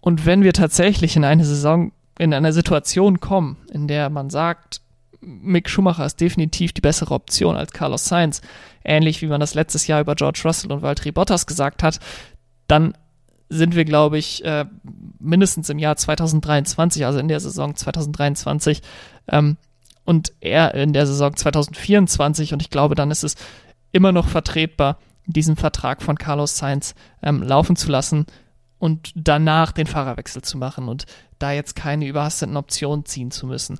Und 0.00 0.26
wenn 0.26 0.42
wir 0.42 0.52
tatsächlich 0.52 1.16
in 1.16 1.24
eine 1.24 1.44
Saison 1.44 1.92
in 2.18 2.34
einer 2.34 2.52
Situation 2.52 3.20
kommen, 3.20 3.56
in 3.72 3.88
der 3.88 4.10
man 4.10 4.30
sagt, 4.30 4.80
Mick 5.20 5.70
Schumacher 5.70 6.04
ist 6.04 6.20
definitiv 6.20 6.72
die 6.72 6.80
bessere 6.80 7.14
Option 7.14 7.56
als 7.56 7.72
Carlos 7.72 8.06
Sainz, 8.06 8.42
ähnlich 8.84 9.22
wie 9.22 9.28
man 9.28 9.40
das 9.40 9.54
letztes 9.54 9.86
Jahr 9.86 10.00
über 10.00 10.14
George 10.14 10.42
Russell 10.44 10.72
und 10.72 10.82
Valtteri 10.82 11.12
Bottas 11.12 11.46
gesagt 11.46 11.82
hat, 11.82 12.00
dann 12.66 12.94
sind 13.52 13.74
wir, 13.74 13.84
glaube 13.84 14.18
ich, 14.18 14.44
äh, 14.44 14.64
mindestens 15.18 15.68
im 15.68 15.78
Jahr 15.78 15.96
2023, 15.96 17.04
also 17.04 17.18
in 17.18 17.28
der 17.28 17.40
Saison 17.40 17.74
2023 17.74 18.82
ähm, 19.28 19.56
und 20.04 20.32
er 20.40 20.74
in 20.74 20.92
der 20.92 21.06
Saison 21.06 21.36
2024 21.36 22.54
und 22.54 22.62
ich 22.62 22.70
glaube, 22.70 22.94
dann 22.94 23.10
ist 23.10 23.24
es 23.24 23.36
immer 23.92 24.10
noch 24.10 24.26
vertretbar, 24.26 24.98
diesen 25.26 25.56
Vertrag 25.56 26.02
von 26.02 26.16
Carlos 26.16 26.56
Sainz 26.56 26.94
ähm, 27.22 27.42
laufen 27.42 27.76
zu 27.76 27.90
lassen 27.90 28.26
und 28.78 29.12
danach 29.14 29.72
den 29.72 29.86
Fahrerwechsel 29.86 30.42
zu 30.42 30.58
machen 30.58 30.88
und 30.88 31.04
da 31.38 31.52
jetzt 31.52 31.76
keine 31.76 32.06
überhasteten 32.06 32.56
Optionen 32.56 33.04
ziehen 33.04 33.30
zu 33.30 33.46
müssen. 33.46 33.78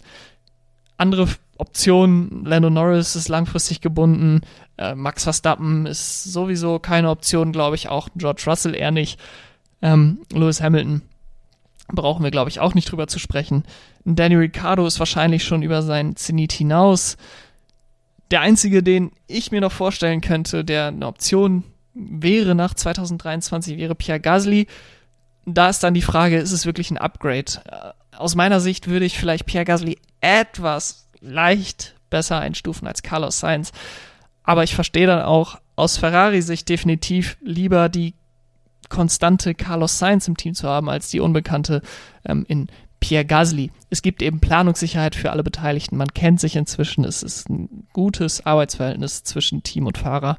Andere 0.98 1.28
Optionen, 1.56 2.44
Lando 2.44 2.70
Norris 2.70 3.16
ist 3.16 3.28
langfristig 3.28 3.80
gebunden, 3.80 4.42
äh, 4.76 4.94
Max 4.94 5.24
Verstappen 5.24 5.87
ist 5.87 6.24
sowieso 6.24 6.78
keine 6.78 7.08
Option, 7.08 7.52
glaube 7.52 7.76
ich, 7.76 7.88
auch 7.88 8.11
George 8.14 8.42
Russell 8.46 8.74
eher 8.74 8.90
nicht. 8.90 9.18
Ähm, 9.82 10.20
Lewis 10.32 10.60
Hamilton 10.60 11.02
brauchen 11.88 12.22
wir, 12.22 12.30
glaube 12.30 12.50
ich, 12.50 12.60
auch 12.60 12.74
nicht 12.74 12.90
drüber 12.90 13.06
zu 13.06 13.18
sprechen. 13.18 13.64
Danny 14.04 14.36
Ricciardo 14.36 14.86
ist 14.86 14.98
wahrscheinlich 14.98 15.44
schon 15.44 15.62
über 15.62 15.82
sein 15.82 16.16
Zenit 16.16 16.52
hinaus. 16.52 17.16
Der 18.30 18.40
einzige, 18.40 18.82
den 18.82 19.10
ich 19.26 19.50
mir 19.50 19.60
noch 19.60 19.72
vorstellen 19.72 20.20
könnte, 20.20 20.64
der 20.64 20.86
eine 20.86 21.06
Option 21.06 21.64
wäre 21.94 22.54
nach 22.54 22.74
2023, 22.74 23.76
wäre 23.76 23.94
Pierre 23.94 24.20
Gasly. 24.20 24.66
Da 25.44 25.68
ist 25.68 25.82
dann 25.82 25.94
die 25.94 26.02
Frage, 26.02 26.38
ist 26.38 26.52
es 26.52 26.64
wirklich 26.64 26.90
ein 26.90 26.98
Upgrade? 26.98 27.60
Äh, 27.66 28.16
aus 28.16 28.34
meiner 28.34 28.60
Sicht 28.60 28.88
würde 28.88 29.04
ich 29.04 29.18
vielleicht 29.18 29.46
Pierre 29.46 29.64
Gasly 29.64 29.98
etwas 30.20 31.08
leicht 31.20 31.94
besser 32.10 32.38
einstufen 32.38 32.86
als 32.86 33.02
Carlos 33.02 33.40
Sainz. 33.40 33.72
Aber 34.44 34.64
ich 34.64 34.74
verstehe 34.74 35.06
dann 35.06 35.22
auch 35.22 35.58
aus 35.76 35.96
Ferrari-Sicht 35.96 36.68
definitiv 36.68 37.36
lieber 37.42 37.88
die 37.88 38.14
konstante 38.92 39.55
Carlos 39.55 39.98
Sainz 39.98 40.28
im 40.28 40.37
Team 40.37 40.55
zu 40.55 40.68
haben, 40.68 40.90
als 40.90 41.09
die 41.09 41.20
unbekannte 41.20 41.81
ähm, 42.26 42.44
in 42.46 42.68
Pierre 43.00 43.24
Gasly. 43.24 43.72
Es 43.90 44.02
gibt 44.02 44.22
eben 44.22 44.38
Planungssicherheit 44.38 45.16
für 45.16 45.33
alle 45.33 45.42
Beteiligten. 45.42 45.96
Man 45.96 46.12
kennt 46.12 46.40
sich 46.40 46.55
inzwischen. 46.57 47.05
Es 47.05 47.22
ist 47.22 47.48
ein 47.48 47.87
gutes 47.94 48.44
Arbeitsverhältnis 48.44 49.24
zwischen 49.24 49.62
Team 49.62 49.87
und 49.87 49.98
Fahrer. 49.98 50.37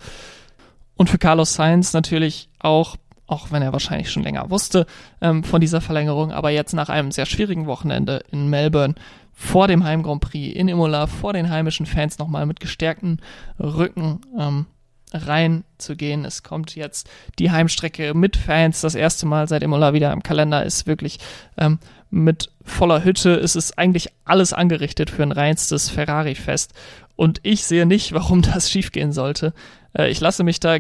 Und 0.96 1.10
für 1.10 1.18
Carlos 1.18 1.56
Sainz 1.56 1.94
natürlich 1.94 2.48
auch, 2.60 2.96
auch 3.26 3.52
wenn 3.52 3.64
er 3.64 3.74
wahrscheinlich 3.74 4.12
schon 4.12 4.24
länger 4.24 4.50
wusste 4.52 4.86
ähm, 5.20 5.44
von 5.44 5.60
dieser 5.60 5.82
Verlängerung, 5.82 6.32
aber 6.32 6.52
jetzt 6.52 6.74
nach 6.74 6.90
einem 6.90 7.12
sehr 7.12 7.26
schwierigen 7.26 7.66
Wochenende 7.66 8.24
in 8.32 8.50
Melbourne 8.50 8.94
vor 9.34 9.68
dem 9.68 9.84
Heim 9.84 10.04
Grand 10.04 10.22
Prix 10.22 10.56
in 10.56 10.68
Imola, 10.68 11.08
vor 11.08 11.34
den 11.34 11.50
heimischen 11.50 11.88
Fans 11.88 12.20
nochmal 12.20 12.46
mit 12.46 12.60
gestärkten 12.60 13.20
Rücken 13.60 14.22
ähm, 14.40 14.68
reinzugehen. 15.14 16.26
Es 16.26 16.44
kommt 16.44 16.76
jetzt 16.76 17.10
die 17.40 17.52
Heimstrecke 17.52 18.14
mit 18.14 18.36
Fans. 18.36 18.82
Das 18.82 18.96
erste 18.96 19.26
Mal 19.26 19.48
seit 19.48 19.64
Imola 19.64 19.94
wieder 19.94 20.12
im 20.12 20.24
Kalender 20.24 20.66
ist 20.66 20.88
wirklich 20.88 21.20
ähm, 21.58 21.80
mit 22.10 22.52
voller 22.64 23.04
Hütte. 23.04 23.36
Es 23.36 23.56
ist 23.56 23.78
eigentlich 23.78 24.10
alles 24.26 24.54
angerichtet 24.54 25.10
für 25.10 25.24
ein 25.24 25.32
reinstes 25.32 25.90
Ferrari-Fest. 25.90 26.74
Und 27.16 27.40
ich 27.44 27.64
sehe 27.64 27.86
nicht, 27.86 28.14
warum 28.14 28.42
das 28.54 28.70
schiefgehen 28.70 29.12
sollte. 29.12 29.54
Äh, 29.94 30.10
ich 30.10 30.20
lasse 30.20 30.44
mich 30.44 30.60
da 30.60 30.78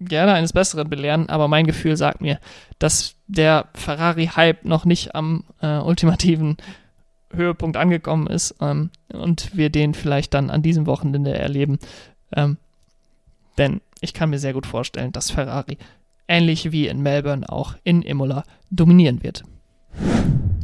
gerne 0.00 0.34
eines 0.34 0.52
Besseren 0.52 0.90
belehren, 0.90 1.28
aber 1.28 1.48
mein 1.48 1.66
Gefühl 1.66 1.96
sagt 1.96 2.20
mir, 2.20 2.38
dass 2.78 3.14
der 3.26 3.68
Ferrari-Hype 3.74 4.64
noch 4.64 4.84
nicht 4.84 5.14
am 5.14 5.44
äh, 5.60 5.78
ultimativen 5.78 6.56
Höhepunkt 7.32 7.76
angekommen 7.76 8.26
ist 8.26 8.54
ähm, 8.60 8.90
und 9.12 9.56
wir 9.56 9.70
den 9.70 9.94
vielleicht 9.94 10.34
dann 10.34 10.50
an 10.50 10.62
diesem 10.62 10.86
Wochenende 10.86 11.36
erleben. 11.36 11.78
Ähm, 12.34 12.58
denn 13.58 13.80
ich 14.00 14.14
kann 14.14 14.30
mir 14.30 14.38
sehr 14.38 14.52
gut 14.52 14.66
vorstellen, 14.66 15.12
dass 15.12 15.30
Ferrari 15.30 15.78
ähnlich 16.28 16.72
wie 16.72 16.88
in 16.88 17.02
Melbourne 17.02 17.48
auch 17.48 17.74
in 17.84 18.02
Imola 18.02 18.44
dominieren 18.70 19.22
wird. 19.22 19.44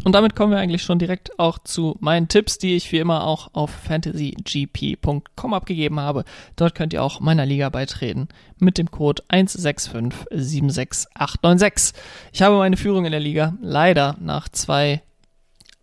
Und 0.03 0.15
damit 0.15 0.35
kommen 0.35 0.53
wir 0.53 0.59
eigentlich 0.59 0.83
schon 0.83 0.99
direkt 0.99 1.39
auch 1.39 1.59
zu 1.59 1.99
meinen 2.01 2.29
Tipps, 2.29 2.57
die 2.57 2.75
ich 2.75 2.91
wie 2.91 2.97
immer 2.99 3.27
auch 3.27 3.51
auf 3.53 3.69
fantasygp.com 3.71 5.55
abgegeben 5.55 6.01
habe. 6.01 6.25
Dort 6.57 6.75
könnt 6.75 6.95
ihr 6.95 7.03
auch 7.03 7.21
meiner 7.21 7.45
Liga 7.45 7.69
beitreten 7.69 8.29
mit 8.59 8.79
dem 8.79 8.91
Code 8.91 9.23
16576896. 9.31 11.93
Ich 12.33 12.41
habe 12.41 12.57
meine 12.57 12.79
Führung 12.79 13.05
in 13.05 13.13
der 13.13 13.21
Liga 13.21 13.59
leider 13.61 14.17
nach 14.21 14.49
zwei 14.49 15.03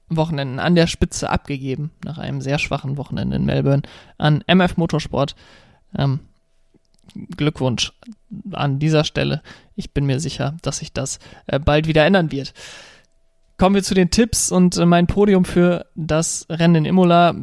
Wochenenden 0.09 0.59
an 0.59 0.73
der 0.73 0.87
Spitze 0.87 1.29
abgegeben, 1.29 1.91
nach 2.03 2.17
einem 2.17 2.41
sehr 2.41 2.57
schwachen 2.57 2.97
Wochenende 2.97 3.35
in 3.35 3.45
Melbourne, 3.45 3.83
an 4.17 4.43
MF 4.47 4.77
Motorsport. 4.77 5.35
Ähm, 5.95 6.21
Glückwunsch 7.35 7.93
an 8.51 8.79
dieser 8.79 9.03
Stelle. 9.03 9.41
Ich 9.75 9.93
bin 9.93 10.05
mir 10.05 10.19
sicher, 10.19 10.55
dass 10.61 10.77
sich 10.77 10.93
das 10.93 11.19
äh, 11.47 11.59
bald 11.59 11.87
wieder 11.87 12.05
ändern 12.05 12.31
wird. 12.31 12.53
Kommen 13.57 13.75
wir 13.75 13.83
zu 13.83 13.95
den 13.95 14.11
Tipps 14.11 14.51
und 14.51 14.77
äh, 14.77 14.85
mein 14.85 15.07
Podium 15.07 15.45
für 15.45 15.85
das 15.95 16.45
Rennen 16.49 16.75
in 16.75 16.85
Imola 16.85 17.35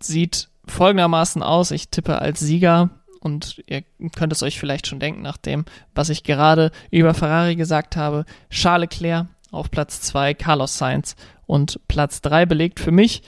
sieht 0.00 0.48
folgendermaßen 0.66 1.42
aus. 1.42 1.70
Ich 1.70 1.88
tippe 1.88 2.20
als 2.20 2.40
Sieger 2.40 2.90
und 3.20 3.62
ihr 3.66 3.82
könnt 4.16 4.32
es 4.32 4.42
euch 4.42 4.58
vielleicht 4.58 4.86
schon 4.86 5.00
denken, 5.00 5.22
nach 5.22 5.36
dem, 5.36 5.64
was 5.94 6.08
ich 6.10 6.24
gerade 6.24 6.70
über 6.90 7.14
Ferrari 7.14 7.56
gesagt 7.56 7.96
habe. 7.96 8.24
Charles 8.50 8.90
Leclerc 8.90 9.26
auf 9.50 9.70
Platz 9.70 10.00
2, 10.02 10.34
Carlos 10.34 10.78
Sainz 10.78 11.16
und 11.46 11.80
Platz 11.88 12.20
3 12.22 12.46
belegt 12.46 12.80
für 12.80 12.90
mich. 12.90 13.22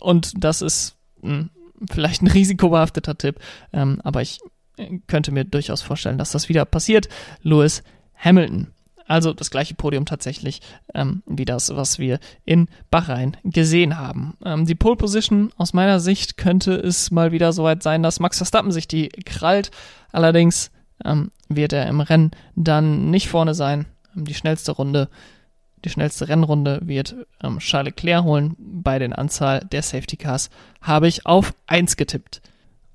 Und 0.00 0.32
das 0.44 0.62
ist 0.62 0.96
mh, 1.22 1.30
hm, 1.30 1.50
vielleicht 1.90 2.22
ein 2.22 2.28
risikobehafteter 2.28 3.16
Tipp, 3.16 3.40
ähm, 3.72 4.00
aber 4.04 4.22
ich 4.22 4.40
äh, 4.76 4.98
könnte 5.06 5.32
mir 5.32 5.44
durchaus 5.44 5.82
vorstellen, 5.82 6.18
dass 6.18 6.32
das 6.32 6.48
wieder 6.48 6.64
passiert. 6.64 7.08
Lewis 7.42 7.82
Hamilton. 8.16 8.68
Also 9.08 9.32
das 9.32 9.50
gleiche 9.50 9.74
Podium 9.74 10.04
tatsächlich 10.04 10.60
ähm, 10.94 11.22
wie 11.26 11.44
das, 11.44 11.74
was 11.74 11.98
wir 11.98 12.18
in 12.44 12.68
Bahrain 12.90 13.36
gesehen 13.44 13.98
haben. 13.98 14.36
Ähm, 14.44 14.66
die 14.66 14.74
Pole 14.74 14.96
Position 14.96 15.52
aus 15.56 15.72
meiner 15.72 16.00
Sicht 16.00 16.36
könnte 16.36 16.74
es 16.74 17.10
mal 17.10 17.30
wieder 17.30 17.52
soweit 17.52 17.82
sein, 17.82 18.02
dass 18.02 18.20
Max 18.20 18.38
Verstappen 18.38 18.72
sich 18.72 18.88
die 18.88 19.08
krallt. 19.08 19.70
Allerdings 20.10 20.72
ähm, 21.04 21.30
wird 21.48 21.72
er 21.72 21.86
im 21.86 22.00
Rennen 22.00 22.32
dann 22.56 23.10
nicht 23.10 23.28
vorne 23.28 23.54
sein. 23.54 23.86
Ähm, 24.16 24.24
die 24.24 24.34
schnellste 24.34 24.72
Runde, 24.72 25.08
die 25.86 25.90
schnellste 25.90 26.28
Rennrunde 26.28 26.80
wird 26.82 27.14
ähm, 27.44 27.60
Charles 27.60 27.94
Leclerc 27.94 28.24
holen. 28.24 28.56
Bei 28.58 28.98
den 28.98 29.12
Anzahl 29.12 29.60
der 29.60 29.82
Safety 29.82 30.16
Cars 30.16 30.50
habe 30.82 31.06
ich 31.06 31.26
auf 31.26 31.54
1 31.68 31.96
getippt. 31.96 32.42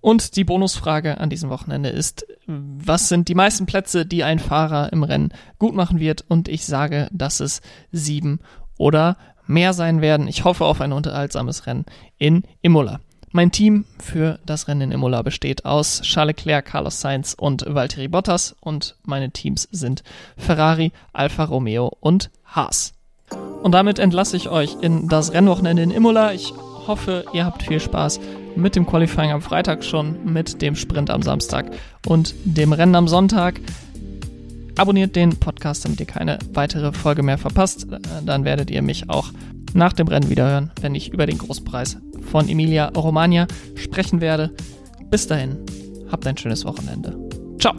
Und 0.02 0.36
die 0.36 0.44
Bonusfrage 0.44 1.18
an 1.18 1.30
diesem 1.30 1.50
Wochenende 1.50 1.88
ist, 1.88 2.26
was 2.48 3.08
sind 3.08 3.30
die 3.30 3.36
meisten 3.36 3.66
Plätze, 3.66 4.06
die 4.06 4.26
ein 4.26 4.40
Fahrer 4.40 4.92
im 4.92 5.04
Rennen 5.04 5.30
gut 5.58 5.74
machen 5.74 6.02
wird? 6.02 6.26
Und 6.28 6.50
ich 6.50 6.66
sage, 6.66 7.08
dass 7.14 7.40
es 7.40 7.62
sieben 7.94 8.42
oder 8.78 9.16
mehr 9.48 9.72
sein 9.72 10.02
werden. 10.02 10.28
Ich 10.28 10.44
hoffe 10.44 10.66
auf 10.66 10.82
ein 10.82 10.92
unterhaltsames 10.92 11.68
Rennen 11.68 11.86
in 12.18 12.44
Imola. 12.62 13.00
Mein 13.34 13.52
Team 13.52 13.86
für 13.98 14.40
das 14.46 14.68
Rennen 14.68 14.82
in 14.82 14.92
Imola 14.92 15.22
besteht 15.22 15.64
aus 15.64 16.02
Charles 16.02 16.36
Leclerc, 16.36 16.66
Carlos 16.66 17.00
Sainz 17.00 17.34
und 17.34 17.64
Valtteri 17.66 18.10
Bottas 18.10 18.58
und 18.60 18.98
meine 19.04 19.32
Teams 19.32 19.70
sind 19.72 20.04
Ferrari, 20.36 20.92
Alfa 21.14 21.46
Romeo 21.46 21.96
und 22.02 22.30
Haas. 22.44 22.94
Und 23.64 23.72
damit 23.72 24.00
entlasse 24.00 24.36
ich 24.36 24.50
euch 24.50 24.76
in 24.82 25.08
das 25.08 25.32
Rennwochenende 25.32 25.82
in 25.82 25.92
Imola. 25.92 26.34
Ich 26.34 26.54
hoffe, 26.88 27.24
ihr 27.32 27.46
habt 27.46 27.64
viel 27.64 27.80
Spaß 27.80 28.20
mit 28.58 28.76
dem 28.76 28.86
Qualifying 28.86 29.32
am 29.32 29.42
Freitag 29.42 29.86
schon, 29.86 30.26
mit 30.26 30.62
dem 30.62 30.76
Sprint 30.76 31.10
am 31.10 31.22
Samstag 31.22 31.72
und 32.06 32.36
dem 32.44 32.74
Rennen 32.74 32.96
am 32.96 33.08
Sonntag. 33.08 33.62
Abonniert 34.78 35.16
den 35.16 35.38
Podcast, 35.38 35.86
damit 35.86 36.02
ihr 36.02 36.06
keine 36.06 36.38
weitere 36.54 36.92
Folge 36.92 37.24
mehr 37.24 37.38
verpasst. 37.38 37.88
Dann 38.26 38.44
werdet 38.44 38.70
ihr 38.72 38.82
mich 38.82 39.10
auch 39.10 39.30
nach 39.74 39.94
dem 39.94 40.08
Rennen 40.08 40.30
wieder 40.30 40.50
hören, 40.50 40.72
wenn 40.82 40.96
ich 40.96 41.14
über 41.14 41.26
den 41.26 41.38
Großpreis 41.38 41.98
von 42.30 42.48
Emilia 42.48 42.90
Romagna 42.90 43.48
sprechen 43.76 44.22
werde. 44.22 44.52
Bis 45.10 45.28
dahin, 45.28 45.58
habt 46.12 46.26
ein 46.28 46.38
schönes 46.38 46.66
Wochenende. 46.66 47.18
Ciao! 47.60 47.74